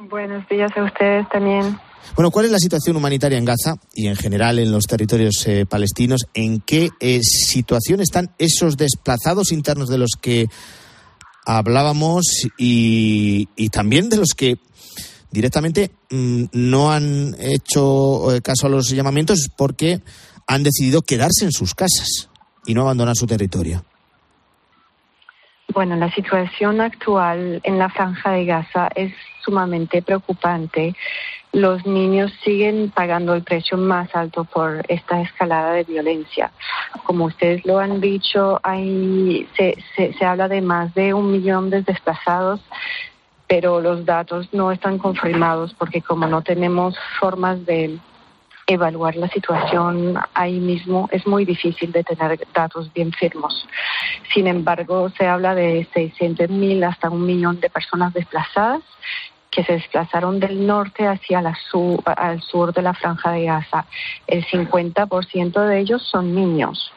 [0.00, 1.78] Buenos días a ustedes también.
[2.14, 5.66] Bueno, ¿cuál es la situación humanitaria en Gaza y en general en los territorios eh,
[5.66, 6.28] palestinos?
[6.34, 10.46] ¿En qué eh, situación están esos desplazados internos de los que
[11.44, 12.24] hablábamos
[12.56, 14.58] y, y también de los que
[15.30, 20.00] directamente mm, no han hecho eh, caso a los llamamientos porque
[20.46, 22.30] han decidido quedarse en sus casas
[22.66, 23.84] y no abandonar su territorio.
[25.74, 29.12] Bueno, la situación actual en la franja de Gaza es
[29.48, 30.94] sumamente preocupante.
[31.52, 36.50] Los niños siguen pagando el precio más alto por esta escalada de violencia.
[37.04, 41.82] Como ustedes lo han dicho, hay, se, se, habla de más de un millón de
[41.82, 42.60] desplazados
[43.50, 47.98] pero los datos no están confirmados porque como no tenemos formas de
[48.66, 53.54] evaluar la situación ahí mismo, es muy difícil de tener datos bien firmes.
[54.34, 58.82] Sin embargo, se habla de 600.000 hasta un millón de personas desplazadas
[59.50, 63.86] que se desplazaron del norte hacia la sur, al sur de la franja de Gaza.
[64.26, 66.92] El 50% de ellos son niños.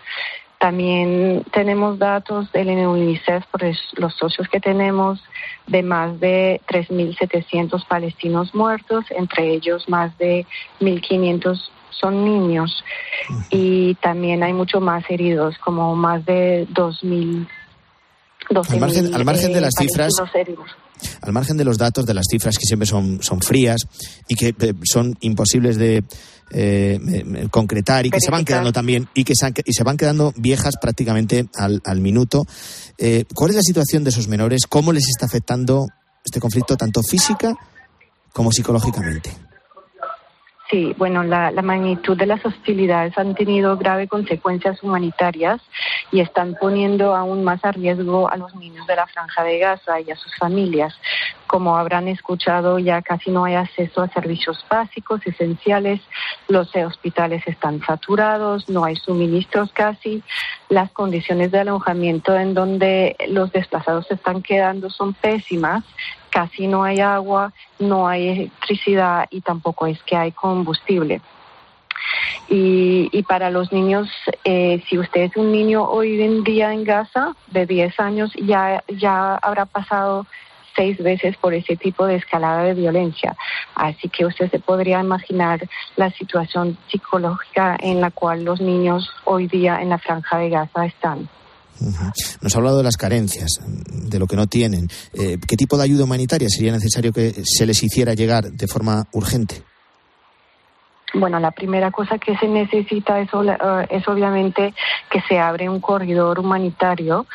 [0.60, 5.20] También tenemos datos del UNICEF por los socios que tenemos
[5.66, 10.45] de más de 3.700 palestinos muertos, entre ellos más de
[10.80, 12.84] 1.500 son niños
[13.49, 17.47] y también hay mucho más heridos, como más de 2.000.
[18.49, 20.12] Al margen, al margen de las cifras,
[21.22, 23.88] al margen de los datos, de las cifras que siempre son, son frías
[24.28, 26.04] y que eh, son imposibles de
[26.52, 30.34] eh, concretar y que se van quedando también y que se, y se van quedando
[30.36, 32.45] viejas prácticamente al, al minuto.
[32.97, 34.68] Eh, ¿Cuál es la situación de esos menores?
[34.68, 35.88] ¿Cómo les está afectando
[36.24, 37.56] este conflicto tanto física
[38.34, 39.32] como psicológicamente?
[40.72, 45.59] Sí, bueno, la, magnitud de las hostilidades han tenido graves consecuencias humanitarias
[46.13, 49.99] y están poniendo aún más a riesgo a los niños de la franja de Gaza
[49.99, 50.93] y a sus familias.
[51.45, 55.99] Como habrán escuchado, ya casi no hay acceso a servicios básicos, esenciales,
[56.47, 60.24] los hospitales están saturados, no hay suministros casi,
[60.69, 65.84] las condiciones de alojamiento en donde los desplazados se están quedando son pésimas
[66.32, 71.22] casi no hay agua, no hay electricidad y tampoco es que hay combustible.
[72.50, 74.10] Y, para los niños,
[74.44, 78.84] eh, si usted es un niño hoy en día en Gaza de 10 años, ya,
[78.90, 80.26] ya habrá pasado
[80.76, 83.36] seis veces por ese tipo de escalada de violencia.
[83.76, 85.62] Así que usted se podría imaginar
[85.96, 90.86] la situación psicológica en la cual los niños hoy día en la franja de Gaza
[90.86, 91.30] están.
[92.42, 94.88] Nos ha hablado de las carencias, de lo que no tienen.
[95.14, 99.08] Eh, ¿Qué tipo de ayuda humanitaria sería necesario que se les hiciera llegar de forma
[99.14, 99.64] urgente?
[101.14, 104.74] Bueno, la primera cosa que se necesita es, eh, es obviamente
[105.10, 107.26] que se abre un corredor humanitario.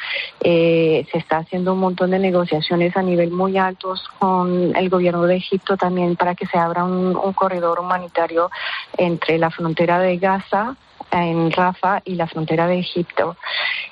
[0.41, 5.25] Eh, se está haciendo un montón de negociaciones a nivel muy altos con el gobierno
[5.25, 8.51] de Egipto también para que se abra un, un corredor humanitario
[8.97, 10.77] entre la frontera de Gaza
[11.11, 13.37] en Rafa y la frontera de Egipto.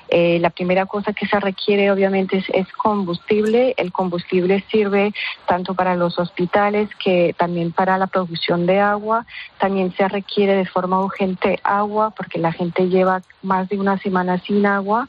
[0.07, 3.73] Eh, la primera cosa que se requiere obviamente es, combustible.
[3.77, 5.13] El combustible sirve
[5.47, 9.25] tanto para los hospitales que también para la producción de agua.
[9.59, 14.39] También se requiere de forma urgente agua porque la gente lleva más de una semana
[14.39, 15.07] sin agua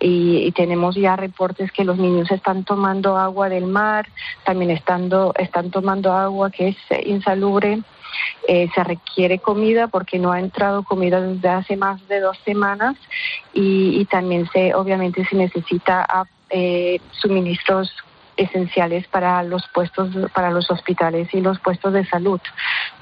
[0.00, 4.06] y, tenemos ya reportes que los niños están tomando agua del mar,
[4.44, 6.76] también estando, están tomando agua que es
[7.06, 7.80] insalubre.
[8.48, 12.96] Eh, se requiere comida porque no ha entrado comida desde hace más de dos semanas
[13.52, 17.94] y, también se obviamente se necesita ah, eh, suministros
[18.36, 22.40] esenciales para los puestos para los hospitales y los puestos de salud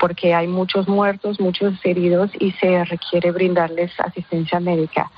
[0.00, 5.10] porque hay muchos muertos, muchos heridos y se requiere brindarles asistencia médica.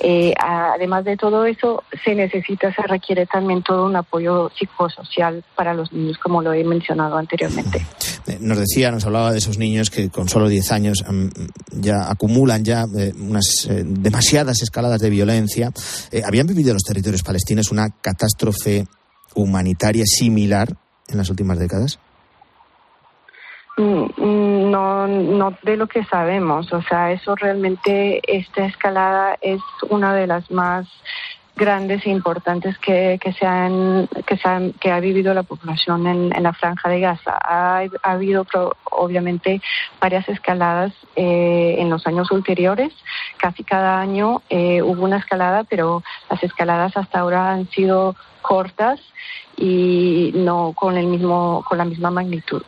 [0.00, 5.74] Eh, además de todo eso, se necesita, se requiere también todo un apoyo psicosocial para
[5.74, 7.84] los niños, como lo he mencionado anteriormente.
[8.26, 11.28] Eh, nos decía, nos hablaba de esos niños que con solo 10 años mm,
[11.80, 15.72] ya acumulan ya eh, unas demasiadas escaladas de violencia.
[16.24, 18.86] ¿Habían vivido en los territorios palestinos una catástrofe
[19.34, 20.68] humanitaria similar
[21.08, 21.98] en las últimas décadas?
[23.76, 26.72] Mm, mm, no, no de lo que sabemos.
[26.72, 30.86] O sea, eso realmente, esta escalada es una de las más
[31.56, 36.42] grandes e importantes que, que, se han, que, se que ha vivido la población en,
[36.42, 37.38] la franja de Gaza.
[37.42, 38.46] Ha, habido
[38.90, 39.60] obviamente
[40.00, 42.92] varias escaladas eh, en los años ulteriores.
[43.36, 49.00] Casi cada año eh, hubo una escalada, pero las escaladas hasta ahora han sido cortas
[49.56, 52.62] y no con el mismo con la misma magnitud.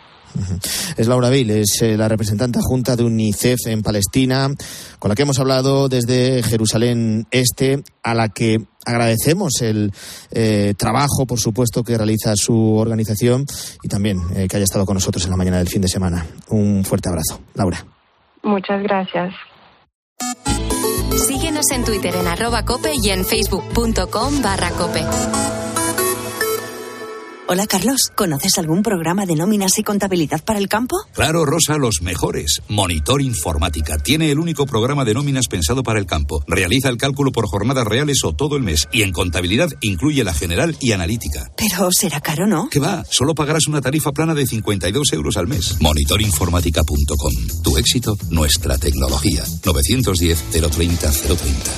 [0.96, 4.48] Es Laura Vil, es eh, la representante junta de UNICEF en Palestina,
[4.98, 9.92] con la que hemos hablado desde Jerusalén Este, a la que agradecemos el
[10.30, 13.46] eh, trabajo, por supuesto, que realiza su organización
[13.82, 16.26] y también eh, que haya estado con nosotros en la mañana del fin de semana.
[16.48, 17.40] Un fuerte abrazo.
[17.54, 17.84] Laura.
[18.42, 19.34] Muchas gracias.
[21.26, 25.04] Síguenos en Twitter en arroba cope y en facebook.com barra cope.
[27.52, 30.96] Hola Carlos, ¿conoces algún programa de nóminas y contabilidad para el campo?
[31.12, 32.62] Claro, Rosa, los mejores.
[32.70, 36.42] Monitor Informática tiene el único programa de nóminas pensado para el campo.
[36.46, 40.32] Realiza el cálculo por jornadas reales o todo el mes y en contabilidad incluye la
[40.32, 41.52] general y analítica.
[41.54, 42.70] Pero será caro, ¿no?
[42.70, 43.04] ¿Qué va?
[43.10, 45.76] Solo pagarás una tarifa plana de 52 euros al mes.
[45.78, 47.62] Monitorinformática.com.
[47.62, 49.44] Tu éxito, nuestra tecnología.
[49.66, 51.70] 910 030 030.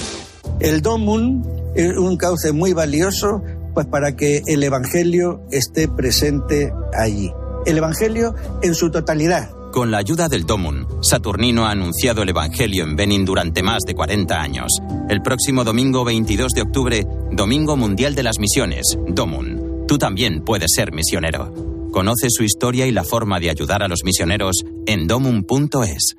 [0.61, 1.45] El DOMUN
[1.75, 3.43] es un cauce muy valioso
[3.75, 7.33] pues para que el Evangelio esté presente allí.
[7.66, 9.51] El Evangelio en su totalidad.
[9.72, 13.95] Con la ayuda del Domun, Saturnino ha anunciado el Evangelio en Benin durante más de
[13.95, 14.68] 40 años.
[15.09, 19.85] El próximo domingo 22 de octubre, Domingo Mundial de las Misiones, Domun.
[19.89, 21.53] Tú también puedes ser misionero.
[21.91, 26.16] Conoce su historia y la forma de ayudar a los misioneros en domun.es.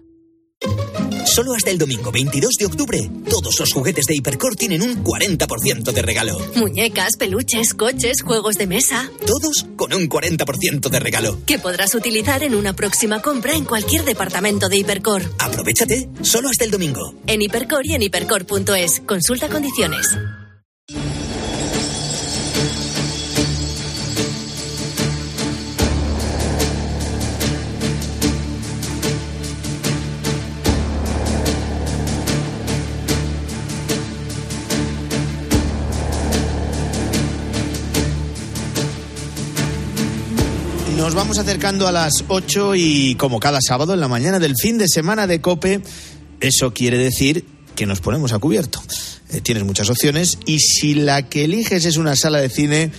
[1.26, 5.91] Solo hasta el domingo 22 de octubre, todos los juguetes de Hipercore tienen un 40%
[5.91, 6.38] de regalo.
[6.55, 9.09] Muñecas, peluches, coches, juegos de mesa.
[9.26, 11.39] Todos con un 40% de regalo.
[11.45, 15.26] Que podrás utilizar en una próxima compra en cualquier departamento de Hipercore.
[15.39, 17.15] Aprovechate, solo hasta el domingo.
[17.28, 19.01] En Hipercore y en hipercore.es.
[19.05, 20.07] Consulta condiciones.
[41.06, 44.80] Nos vamos acercando a las 8 y como cada sábado en la mañana del fin
[44.80, 45.82] de semana de Cope,
[46.39, 47.45] eso quiere decir
[47.76, 48.82] que nos ponemos a cubierto.
[49.30, 52.91] Eh, tienes muchas opciones y si la que eliges es una sala de cine,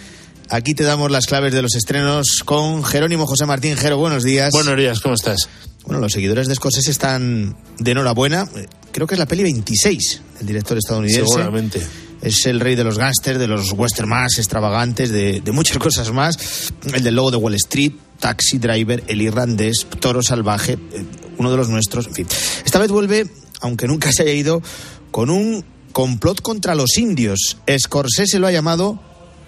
[0.50, 3.76] aquí te damos las claves de los estrenos con Jerónimo José Martín.
[3.76, 4.52] Jero, buenos días.
[4.52, 5.48] Buenos días, ¿cómo estás?
[5.84, 8.48] Bueno, los seguidores de Scorsese están de enhorabuena.
[8.92, 11.26] Creo que es la peli 26, el director estadounidense.
[11.26, 11.82] Seguramente
[12.22, 16.72] es el rey de los gángsters, de los western más extravagantes, de, muchas cosas más.
[16.92, 21.04] El del lobo de Wall Street, Taxi Driver, El Irlandés, Toro Salvaje, eh,
[21.38, 22.26] uno de los nuestros, en fin.
[22.64, 23.26] Esta vez vuelve,
[23.60, 24.62] aunque nunca se haya ido,
[25.10, 27.58] con un complot contra los indios.
[27.78, 29.00] Scorsese lo ha llamado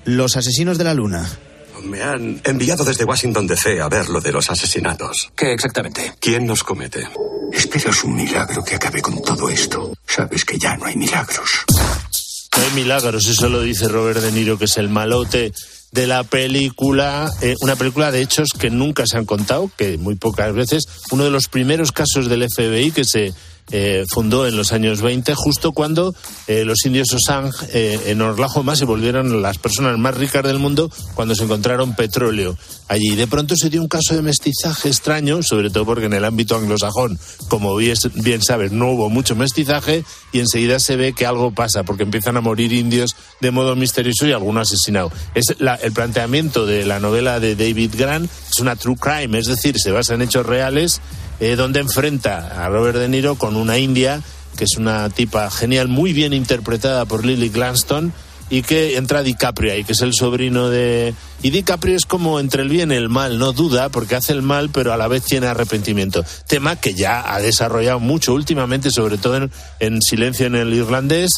[0.04, 1.28] Los Asesinos de la Luna.
[1.84, 5.30] Me han enviado desde Washington DC a ver lo de los asesinatos.
[5.36, 6.14] ¿Qué exactamente?
[6.18, 7.06] ¿Quién los comete?
[7.52, 9.92] Esperas un milagro que acabe con todo esto.
[10.06, 11.64] Sabes que ya no hay milagros.
[12.58, 15.52] Hay milagros, eso lo dice Robert De Niro, que es el malote
[15.92, 20.16] de la película, eh, una película de hechos que nunca se han contado, que muy
[20.16, 23.32] pocas veces, uno de los primeros casos del FBI que se
[23.70, 26.14] eh, fundó en los años 20, justo cuando
[26.46, 30.90] eh, los indios Osang eh, en Orlajoma se volvieron las personas más ricas del mundo
[31.14, 32.56] cuando se encontraron petróleo
[32.88, 33.14] allí.
[33.14, 36.56] De pronto se dio un caso de mestizaje extraño, sobre todo porque en el ámbito
[36.56, 37.96] anglosajón, como bien,
[38.42, 42.40] sabes, no hubo mucho mestizaje y enseguida se ve que algo pasa porque empiezan a
[42.40, 45.12] morir indios de modo misterioso y algunos asesinados.
[45.34, 49.78] Es el planteamiento de la novela de David Grant, es una true crime, es decir,
[49.78, 51.00] se basa en hechos reales
[51.40, 54.22] eh, donde enfrenta a Robert De Niro con una india,
[54.56, 58.12] que es una tipa genial, muy bien interpretada por Lily Gladstone,
[58.50, 61.14] y que entra DiCaprio ahí, que es el sobrino de...
[61.42, 64.42] Y DiCaprio es como entre el bien y el mal, no duda, porque hace el
[64.42, 66.24] mal, pero a la vez tiene arrepentimiento.
[66.46, 69.48] Tema que ya ha desarrollado mucho últimamente, sobre todo
[69.80, 71.30] en, Silencio en el Irlandés,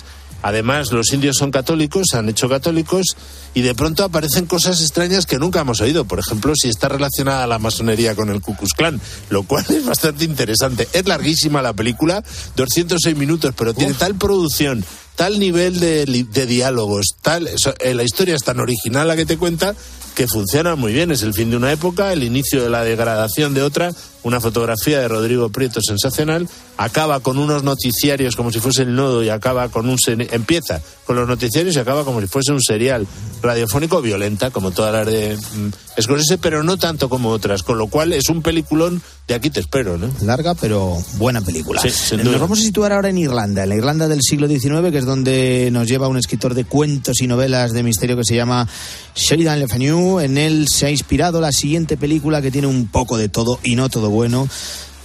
[0.43, 3.17] Además, los indios son católicos, se han hecho católicos
[3.55, 6.05] y de pronto aparecen cosas extrañas que nunca hemos oído.
[6.05, 9.85] Por ejemplo, si está relacionada la masonería con el Ku Klux Klan, lo cual es
[9.85, 10.89] bastante interesante.
[10.93, 12.23] Es larguísima la película,
[12.57, 14.85] 206 minutos, pero tiene tal producción,
[15.17, 19.37] tal nivel de, de diálogos, tal, eh, la historia es tan original la que te
[19.37, 19.75] cuenta
[20.15, 21.11] que funciona muy bien.
[21.11, 23.93] Es el fin de una época, el inicio de la degradación de otra,
[24.23, 29.23] una fotografía de Rodrigo Prieto sensacional, acaba con unos noticiarios como si fuese el nodo
[29.23, 33.07] y acaba con un empieza con los noticiarios y acaba como si fuese un serial
[33.43, 37.89] radiofónico violenta como todas las de mm, Scorsese, pero no tanto como otras, con lo
[37.89, 40.09] cual es un peliculón de aquí te espero, ¿no?
[40.23, 41.81] Larga pero buena película.
[41.83, 44.99] Sí, nos vamos a situar ahora en Irlanda, en la Irlanda del siglo XIX, que
[44.99, 48.69] es donde nos lleva un escritor de cuentos y novelas de misterio que se llama
[49.15, 50.19] Sheridan Le Fanu.
[50.19, 53.77] En él se ha inspirado la siguiente película que tiene un poco de todo y
[53.77, 54.49] no todo bueno,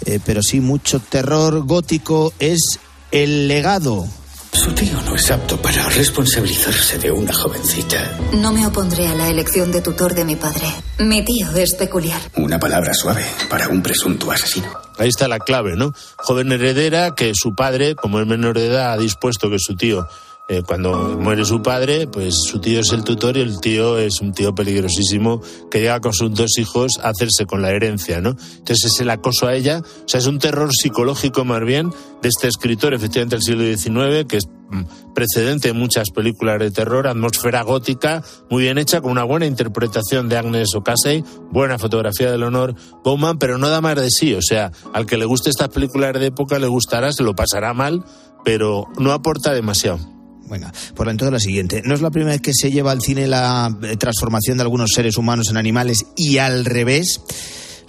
[0.05, 2.79] eh, pero sí mucho terror gótico, es
[3.11, 4.07] El legado.
[4.51, 8.17] Su tío no es apto para responsabilizarse de una jovencita.
[8.33, 10.65] No me opondré a la elección de tutor de mi padre.
[10.97, 12.21] Mi tío es peculiar.
[12.37, 14.71] Una palabra suave para un presunto asesino.
[14.97, 15.93] Ahí está la clave, ¿no?
[16.15, 20.07] Joven heredera que su padre, como es menor de edad, ha dispuesto que su tío
[20.47, 24.21] eh, cuando muere su padre, pues su tío es el tutor y el tío es
[24.21, 25.41] un tío peligrosísimo
[25.71, 28.35] que llega con sus dos hijos a hacerse con la herencia, ¿no?
[28.57, 31.89] Entonces es el acoso a ella, o sea, es un terror psicológico más bien
[32.21, 36.69] de este escritor, efectivamente del siglo XIX, que es mm, precedente en muchas películas de
[36.69, 42.29] terror, atmósfera gótica, muy bien hecha, con una buena interpretación de Agnes Ocasey, buena fotografía
[42.31, 45.49] del honor Bowman, pero no da más de sí, o sea, al que le guste
[45.49, 48.05] estas películas de época le gustará, se lo pasará mal,
[48.43, 50.14] pero no aporta demasiado.
[50.49, 51.81] Venga, por entonces la siguiente.
[51.85, 54.91] No es la primera vez que se lleva al cine la eh, transformación de algunos
[54.93, 57.21] seres humanos en animales y al revés.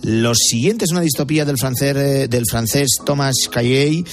[0.03, 4.05] Lo siguiente es una distopía del francés, eh, del francés Thomas Caillé,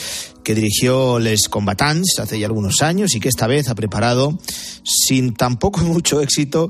[0.43, 4.37] que dirigió Les Combatants hace ya algunos años y que esta vez ha preparado,
[4.83, 6.69] sin tampoco mucho éxito,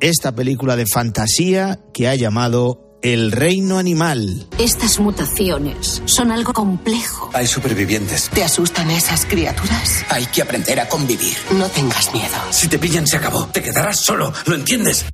[0.00, 4.46] esta película de fantasía que ha llamado el reino animal.
[4.58, 7.28] Estas mutaciones son algo complejo.
[7.34, 8.30] Hay supervivientes.
[8.30, 10.06] ¿Te asustan esas criaturas?
[10.08, 11.36] Hay que aprender a convivir.
[11.50, 12.34] No tengas miedo.
[12.50, 13.44] Si te pillan, se acabó.
[13.48, 14.32] Te quedarás solo.
[14.46, 15.04] ¿Lo entiendes?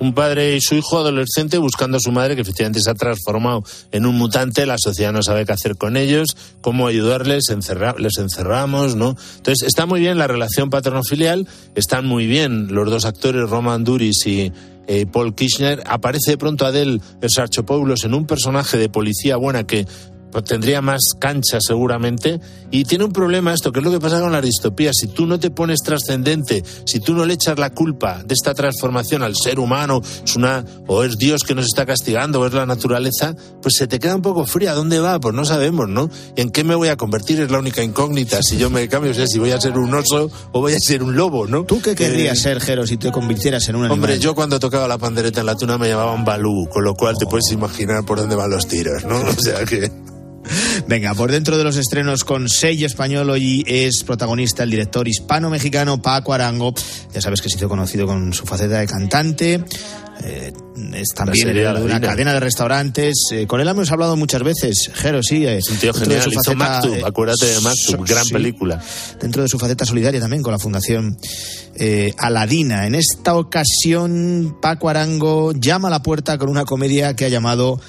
[0.00, 3.64] Un padre y su hijo adolescente buscando a su madre que efectivamente se ha transformado
[3.92, 7.44] en un mutante, la sociedad no sabe qué hacer con ellos, cómo ayudarles,
[7.98, 9.16] les encerramos, ¿no?
[9.36, 14.26] Entonces está muy bien la relación paterno-filial, están muy bien los dos actores, Roman Duris
[14.26, 14.52] y
[14.86, 19.86] eh, Paul Kirchner, aparece de pronto Adel Sarchopoulos en un personaje de policía buena que
[20.30, 22.40] pues tendría más cancha seguramente.
[22.70, 24.90] Y tiene un problema esto, que es lo que pasa con la distopía.
[24.92, 28.54] Si tú no te pones trascendente, si tú no le echas la culpa de esta
[28.54, 32.52] transformación al ser humano, es una, o es Dios que nos está castigando, o es
[32.52, 34.74] la naturaleza, pues se te queda un poco fría.
[34.74, 35.18] ¿Dónde va?
[35.18, 36.10] Pues no sabemos, ¿no?
[36.36, 37.40] ¿En qué me voy a convertir?
[37.40, 38.42] Es la única incógnita.
[38.42, 40.78] Si yo me cambio, o sea, si voy a ser un oso o voy a
[40.78, 41.64] ser un lobo, ¿no?
[41.64, 43.98] ¿Tú qué querrías eh, ser, Jero, si te convirtieras en un animal?
[43.98, 47.16] Hombre, yo cuando tocaba la pandereta en la tuna me llamaban Balú, con lo cual
[47.18, 49.18] te puedes imaginar por dónde van los tiros, ¿no?
[49.38, 49.90] O sea que...
[50.86, 56.00] Venga, por dentro de los estrenos con sello español hoy es protagonista el director hispano-mexicano
[56.00, 56.74] Paco Arango.
[57.12, 59.64] Ya sabes que se hizo conocido con su faceta de cantante.
[60.24, 60.52] Eh,
[60.94, 63.28] es también de una cadena de restaurantes.
[63.32, 64.90] Eh, con él hemos hablado muchas veces.
[64.94, 65.44] Jero, sí.
[65.44, 66.24] Eh, es un tío genial.
[66.26, 68.82] Hizo faceta, acuérdate de Maktub, gran película.
[69.20, 71.18] Dentro de su faceta solidaria también con la Fundación
[72.18, 72.86] Aladina.
[72.86, 77.80] En esta ocasión, Paco Arango llama a la puerta con una comedia que ha llamado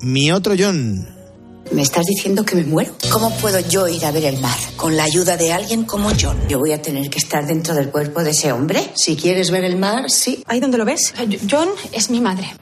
[0.00, 1.23] Mi otro John.
[1.72, 2.92] ¿Me estás diciendo que me muero?
[3.10, 4.56] ¿Cómo puedo yo ir a ver el mar?
[4.76, 6.38] Con la ayuda de alguien como John.
[6.48, 8.90] ¿Yo voy a tener que estar dentro del cuerpo de ese hombre?
[8.94, 10.42] Si quieres ver el mar, sí.
[10.46, 11.14] ¿Ahí donde lo ves?
[11.50, 12.54] John es mi madre.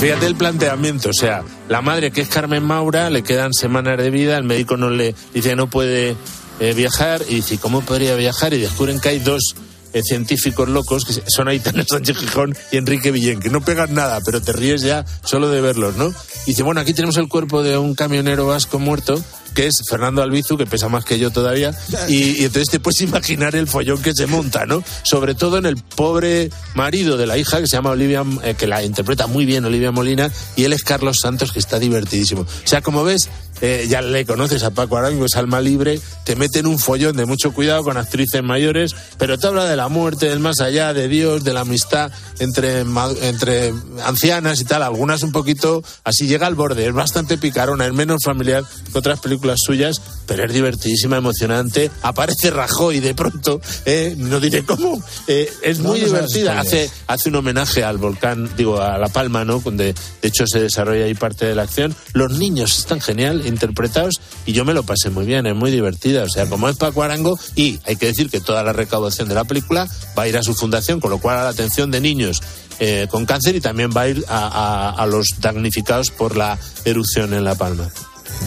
[0.00, 4.10] Fíjate el planteamiento, o sea, la madre que es Carmen Maura, le quedan semanas de
[4.10, 6.16] vida, el médico no le dice no puede
[6.58, 8.54] eh, viajar y dice, ¿cómo podría viajar?
[8.54, 9.54] Y descubren que hay dos
[10.02, 14.40] científicos locos que son Aitana Sánchez Gijón y Enrique Villén, que no pegan nada, pero
[14.40, 16.08] te ríes ya solo de verlos, ¿no?
[16.46, 19.22] Y dice, bueno, aquí tenemos el cuerpo de un camionero vasco muerto
[19.54, 21.74] que es Fernando Albizu, que pesa más que yo todavía,
[22.08, 24.82] y, entonces te puedes imaginar el follón que se monta, ¿no?
[25.02, 28.66] Sobre todo en el pobre marido de la hija, que se llama Olivia, eh, que
[28.66, 32.42] la interpreta muy bien Olivia Molina, y él es Carlos Santos, que está divertidísimo.
[32.42, 33.28] O sea, como ves,
[33.60, 37.16] eh, ya le conoces a Paco Arango, es alma libre, te mete en un follón
[37.16, 40.94] de mucho cuidado con actrices mayores, pero te habla de la muerte, del más allá,
[40.94, 46.46] de Dios, de la amistad entre, entre ancianas y tal, algunas un poquito así llega
[46.46, 50.52] al borde, es bastante picarona, es menos familiar que otras películas las suyas, pero es
[50.52, 51.90] divertidísima, emocionante.
[52.02, 56.58] Aparece Rajoy de pronto, eh, no diré cómo, eh, es muy divertida.
[56.60, 59.60] Hace, hace un homenaje al volcán, digo, a La Palma, ¿no?
[59.60, 61.94] Donde de hecho se desarrolla ahí parte de la acción.
[62.12, 66.24] Los niños están genial, interpretados y yo me lo pasé muy bien, es muy divertida.
[66.24, 69.34] O sea, como es Paco Arango y hay que decir que toda la recaudación de
[69.34, 69.86] la película
[70.18, 72.40] va a ir a su fundación, con lo cual a la atención de niños
[72.82, 77.44] eh, con cáncer y también va a ir a, los damnificados por la erupción en
[77.44, 77.90] La Palma.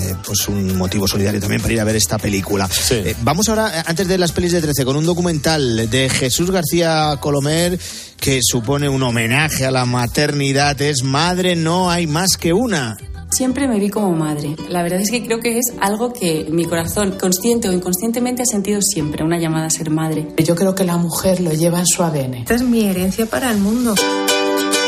[0.01, 2.67] Eh, pues un motivo solidario también para ir a ver esta película.
[2.89, 7.17] Eh, vamos ahora, antes de las pelis de 13, con un documental de Jesús García
[7.19, 7.77] Colomer
[8.19, 10.81] que supone un homenaje a la maternidad.
[10.81, 12.97] Es Madre, no hay más que una.
[13.33, 14.55] Siempre me vi como madre.
[14.69, 18.45] La verdad es que creo que es algo que mi corazón, consciente o inconscientemente, ha
[18.45, 20.27] sentido siempre, una llamada a ser madre.
[20.37, 22.35] Yo creo que la mujer lo lleva en su ADN.
[22.35, 23.95] Esta es mi herencia para el mundo.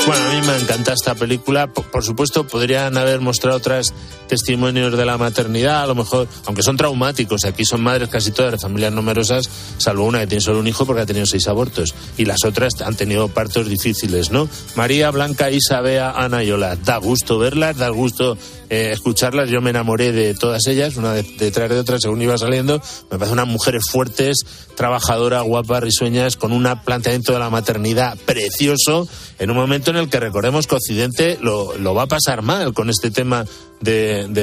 [0.07, 1.65] Bueno, a mí me encanta esta película.
[1.65, 3.91] Por, supuesto, podrían haber mostrado otros
[4.27, 7.43] testimonios de la maternidad, a lo mejor, aunque son traumáticos.
[7.43, 9.49] Aquí son madres casi todas de familias numerosas,
[9.79, 11.95] salvo una que tiene solo un hijo porque ha tenido seis abortos.
[12.17, 14.47] Y las otras han tenido partos difíciles, ¿no?
[14.75, 16.75] María, Blanca, Isabea, Ana y Ola.
[16.75, 18.37] Da gusto verlas, da gusto
[18.69, 19.49] eh, escucharlas.
[19.49, 22.81] Yo me enamoré de todas ellas, una detrás de otra, según iba saliendo.
[23.11, 24.45] Me parece unas mujeres fuertes,
[24.75, 29.07] trabajadoras, guapas, risueñas, con un planteamiento de la maternidad precioso,
[29.39, 32.73] en un momento en el que recordemos que Occidente lo, lo va a pasar mal
[32.73, 33.45] con este tema
[33.81, 34.33] del,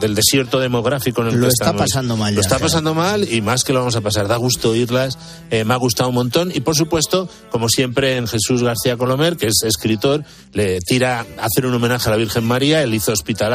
[0.00, 2.34] del, desierto demográfico en el lo que está pasando mal.
[2.34, 4.28] lo está pasando mal y más que lo vamos a pasar.
[4.28, 5.18] Da gusto oírlas,
[5.50, 9.36] eh, me ha gustado un montón y por supuesto, como siempre en Jesús García Colomer,
[9.36, 13.12] que es escritor, le tira a hacer un homenaje a la Virgen María, él hizo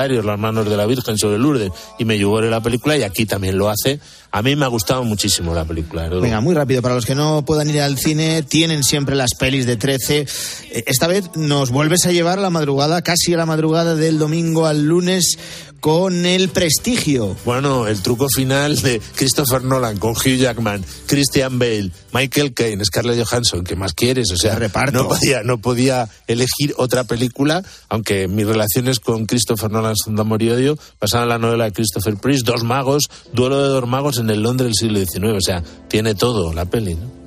[0.07, 3.57] Las manos de la Virgen sobre Lourdes y me en la película y aquí también
[3.57, 3.99] lo hace.
[4.31, 6.09] A mí me ha gustado muchísimo la película.
[6.09, 9.65] Venga, muy rápido, para los que no puedan ir al cine, tienen siempre las pelis
[9.65, 10.19] de 13.
[10.19, 14.65] Eh, esta vez nos vuelves a llevar la madrugada, casi a la madrugada del domingo
[14.65, 15.39] al lunes,
[15.79, 17.35] con el prestigio.
[17.45, 23.25] Bueno, el truco final de Christopher Nolan con Hugh Jackman, Christian Bale, Michael Caine, Scarlett
[23.25, 24.31] Johansson, ¿qué más quieres?
[24.31, 25.03] O sea, reparto.
[25.03, 30.21] No podía, no podía elegir otra película, aunque mis relaciones con Christopher Nolan son de
[30.21, 34.17] amor y odio, pasaban la novela de Christopher Priest, Dos magos, duelo de dos magos
[34.17, 35.37] en el Londres del siglo XIX.
[35.37, 37.17] O sea, tiene todo la peli, ¿no?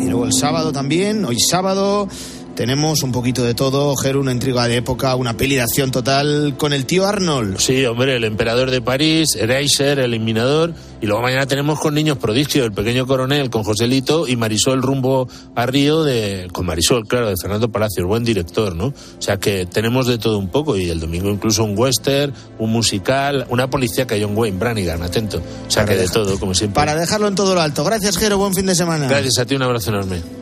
[0.00, 2.08] Y luego el sábado también, hoy sábado
[2.54, 6.54] tenemos un poquito de todo, Ger, una intriga de época, una peli de acción total
[6.58, 7.58] con el tío Arnold.
[7.58, 10.74] Sí, hombre, el emperador de París, Eraser, el eliminador.
[11.00, 15.28] Y luego mañana tenemos con Niños Prodigio, el pequeño coronel con Joselito y Marisol rumbo
[15.56, 18.86] a Río, de, con Marisol, claro, de Fernando Palacios, buen director, ¿no?
[18.86, 22.70] O sea que tenemos de todo un poco y el domingo incluso un western, un
[22.70, 25.42] musical, una policía que hay un Wayne Branigan, atento.
[25.66, 26.76] O sea que de todo, como siempre.
[26.76, 27.82] Para dejarlo en todo lo alto.
[27.82, 29.08] Gracias, Jero, buen fin de semana.
[29.08, 30.41] Gracias a ti, un abrazo enorme.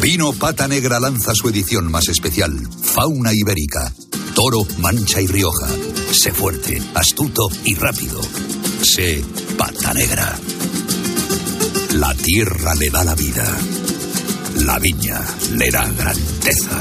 [0.00, 3.92] Vino Pata Negra lanza su edición más especial, Fauna Ibérica.
[4.34, 5.66] Toro, Mancha y Rioja.
[6.12, 8.20] Sé fuerte, astuto y rápido.
[8.82, 9.24] Sé
[9.56, 10.38] Pata Negra.
[11.94, 13.44] La tierra le da la vida.
[14.64, 15.20] La viña
[15.54, 16.80] le da grandeza.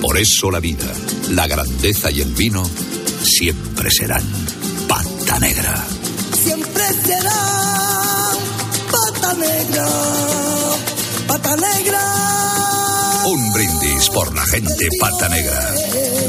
[0.00, 0.92] Por eso la vida,
[1.30, 2.62] la grandeza y el vino
[3.24, 4.22] siempre serán
[4.86, 5.84] Pata Negra.
[6.40, 8.30] Siempre será
[8.92, 10.67] Pata Negra.
[11.28, 12.00] Pata Negra.
[13.26, 15.74] Un brindis por la gente Pata Negra.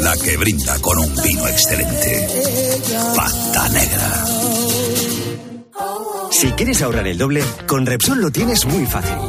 [0.02, 2.28] La que brinda con un vino excelente.
[3.16, 4.26] Pata Negra.
[6.32, 9.29] Si quieres ahorrar el doble, con Repsol lo tienes muy fácil.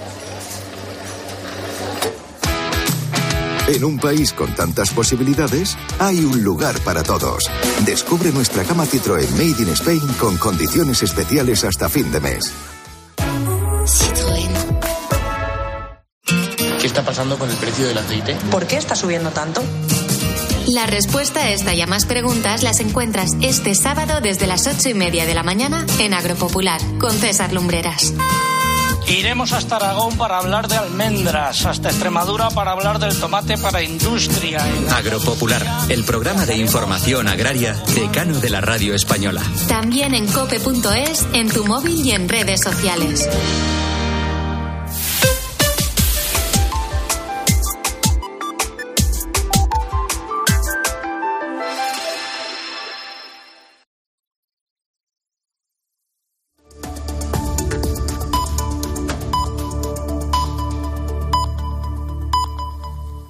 [3.71, 7.49] En un país con tantas posibilidades, hay un lugar para todos.
[7.85, 12.51] Descubre nuestra cama Citroën Made in Spain con condiciones especiales hasta fin de mes.
[13.85, 14.51] Citroën.
[16.81, 18.35] ¿Qué está pasando con el precio del aceite?
[18.51, 19.63] ¿Por qué está subiendo tanto?
[20.67, 24.89] La respuesta a esta y a más preguntas las encuentras este sábado desde las ocho
[24.89, 28.13] y media de la mañana en Agropopular con César Lumbreras.
[29.11, 34.63] Iremos hasta Aragón para hablar de almendras, hasta Extremadura para hablar del tomate para industria.
[34.95, 39.41] Agropopular, el programa de información agraria decano de la radio española.
[39.67, 43.27] También en cope.es, en tu móvil y en redes sociales.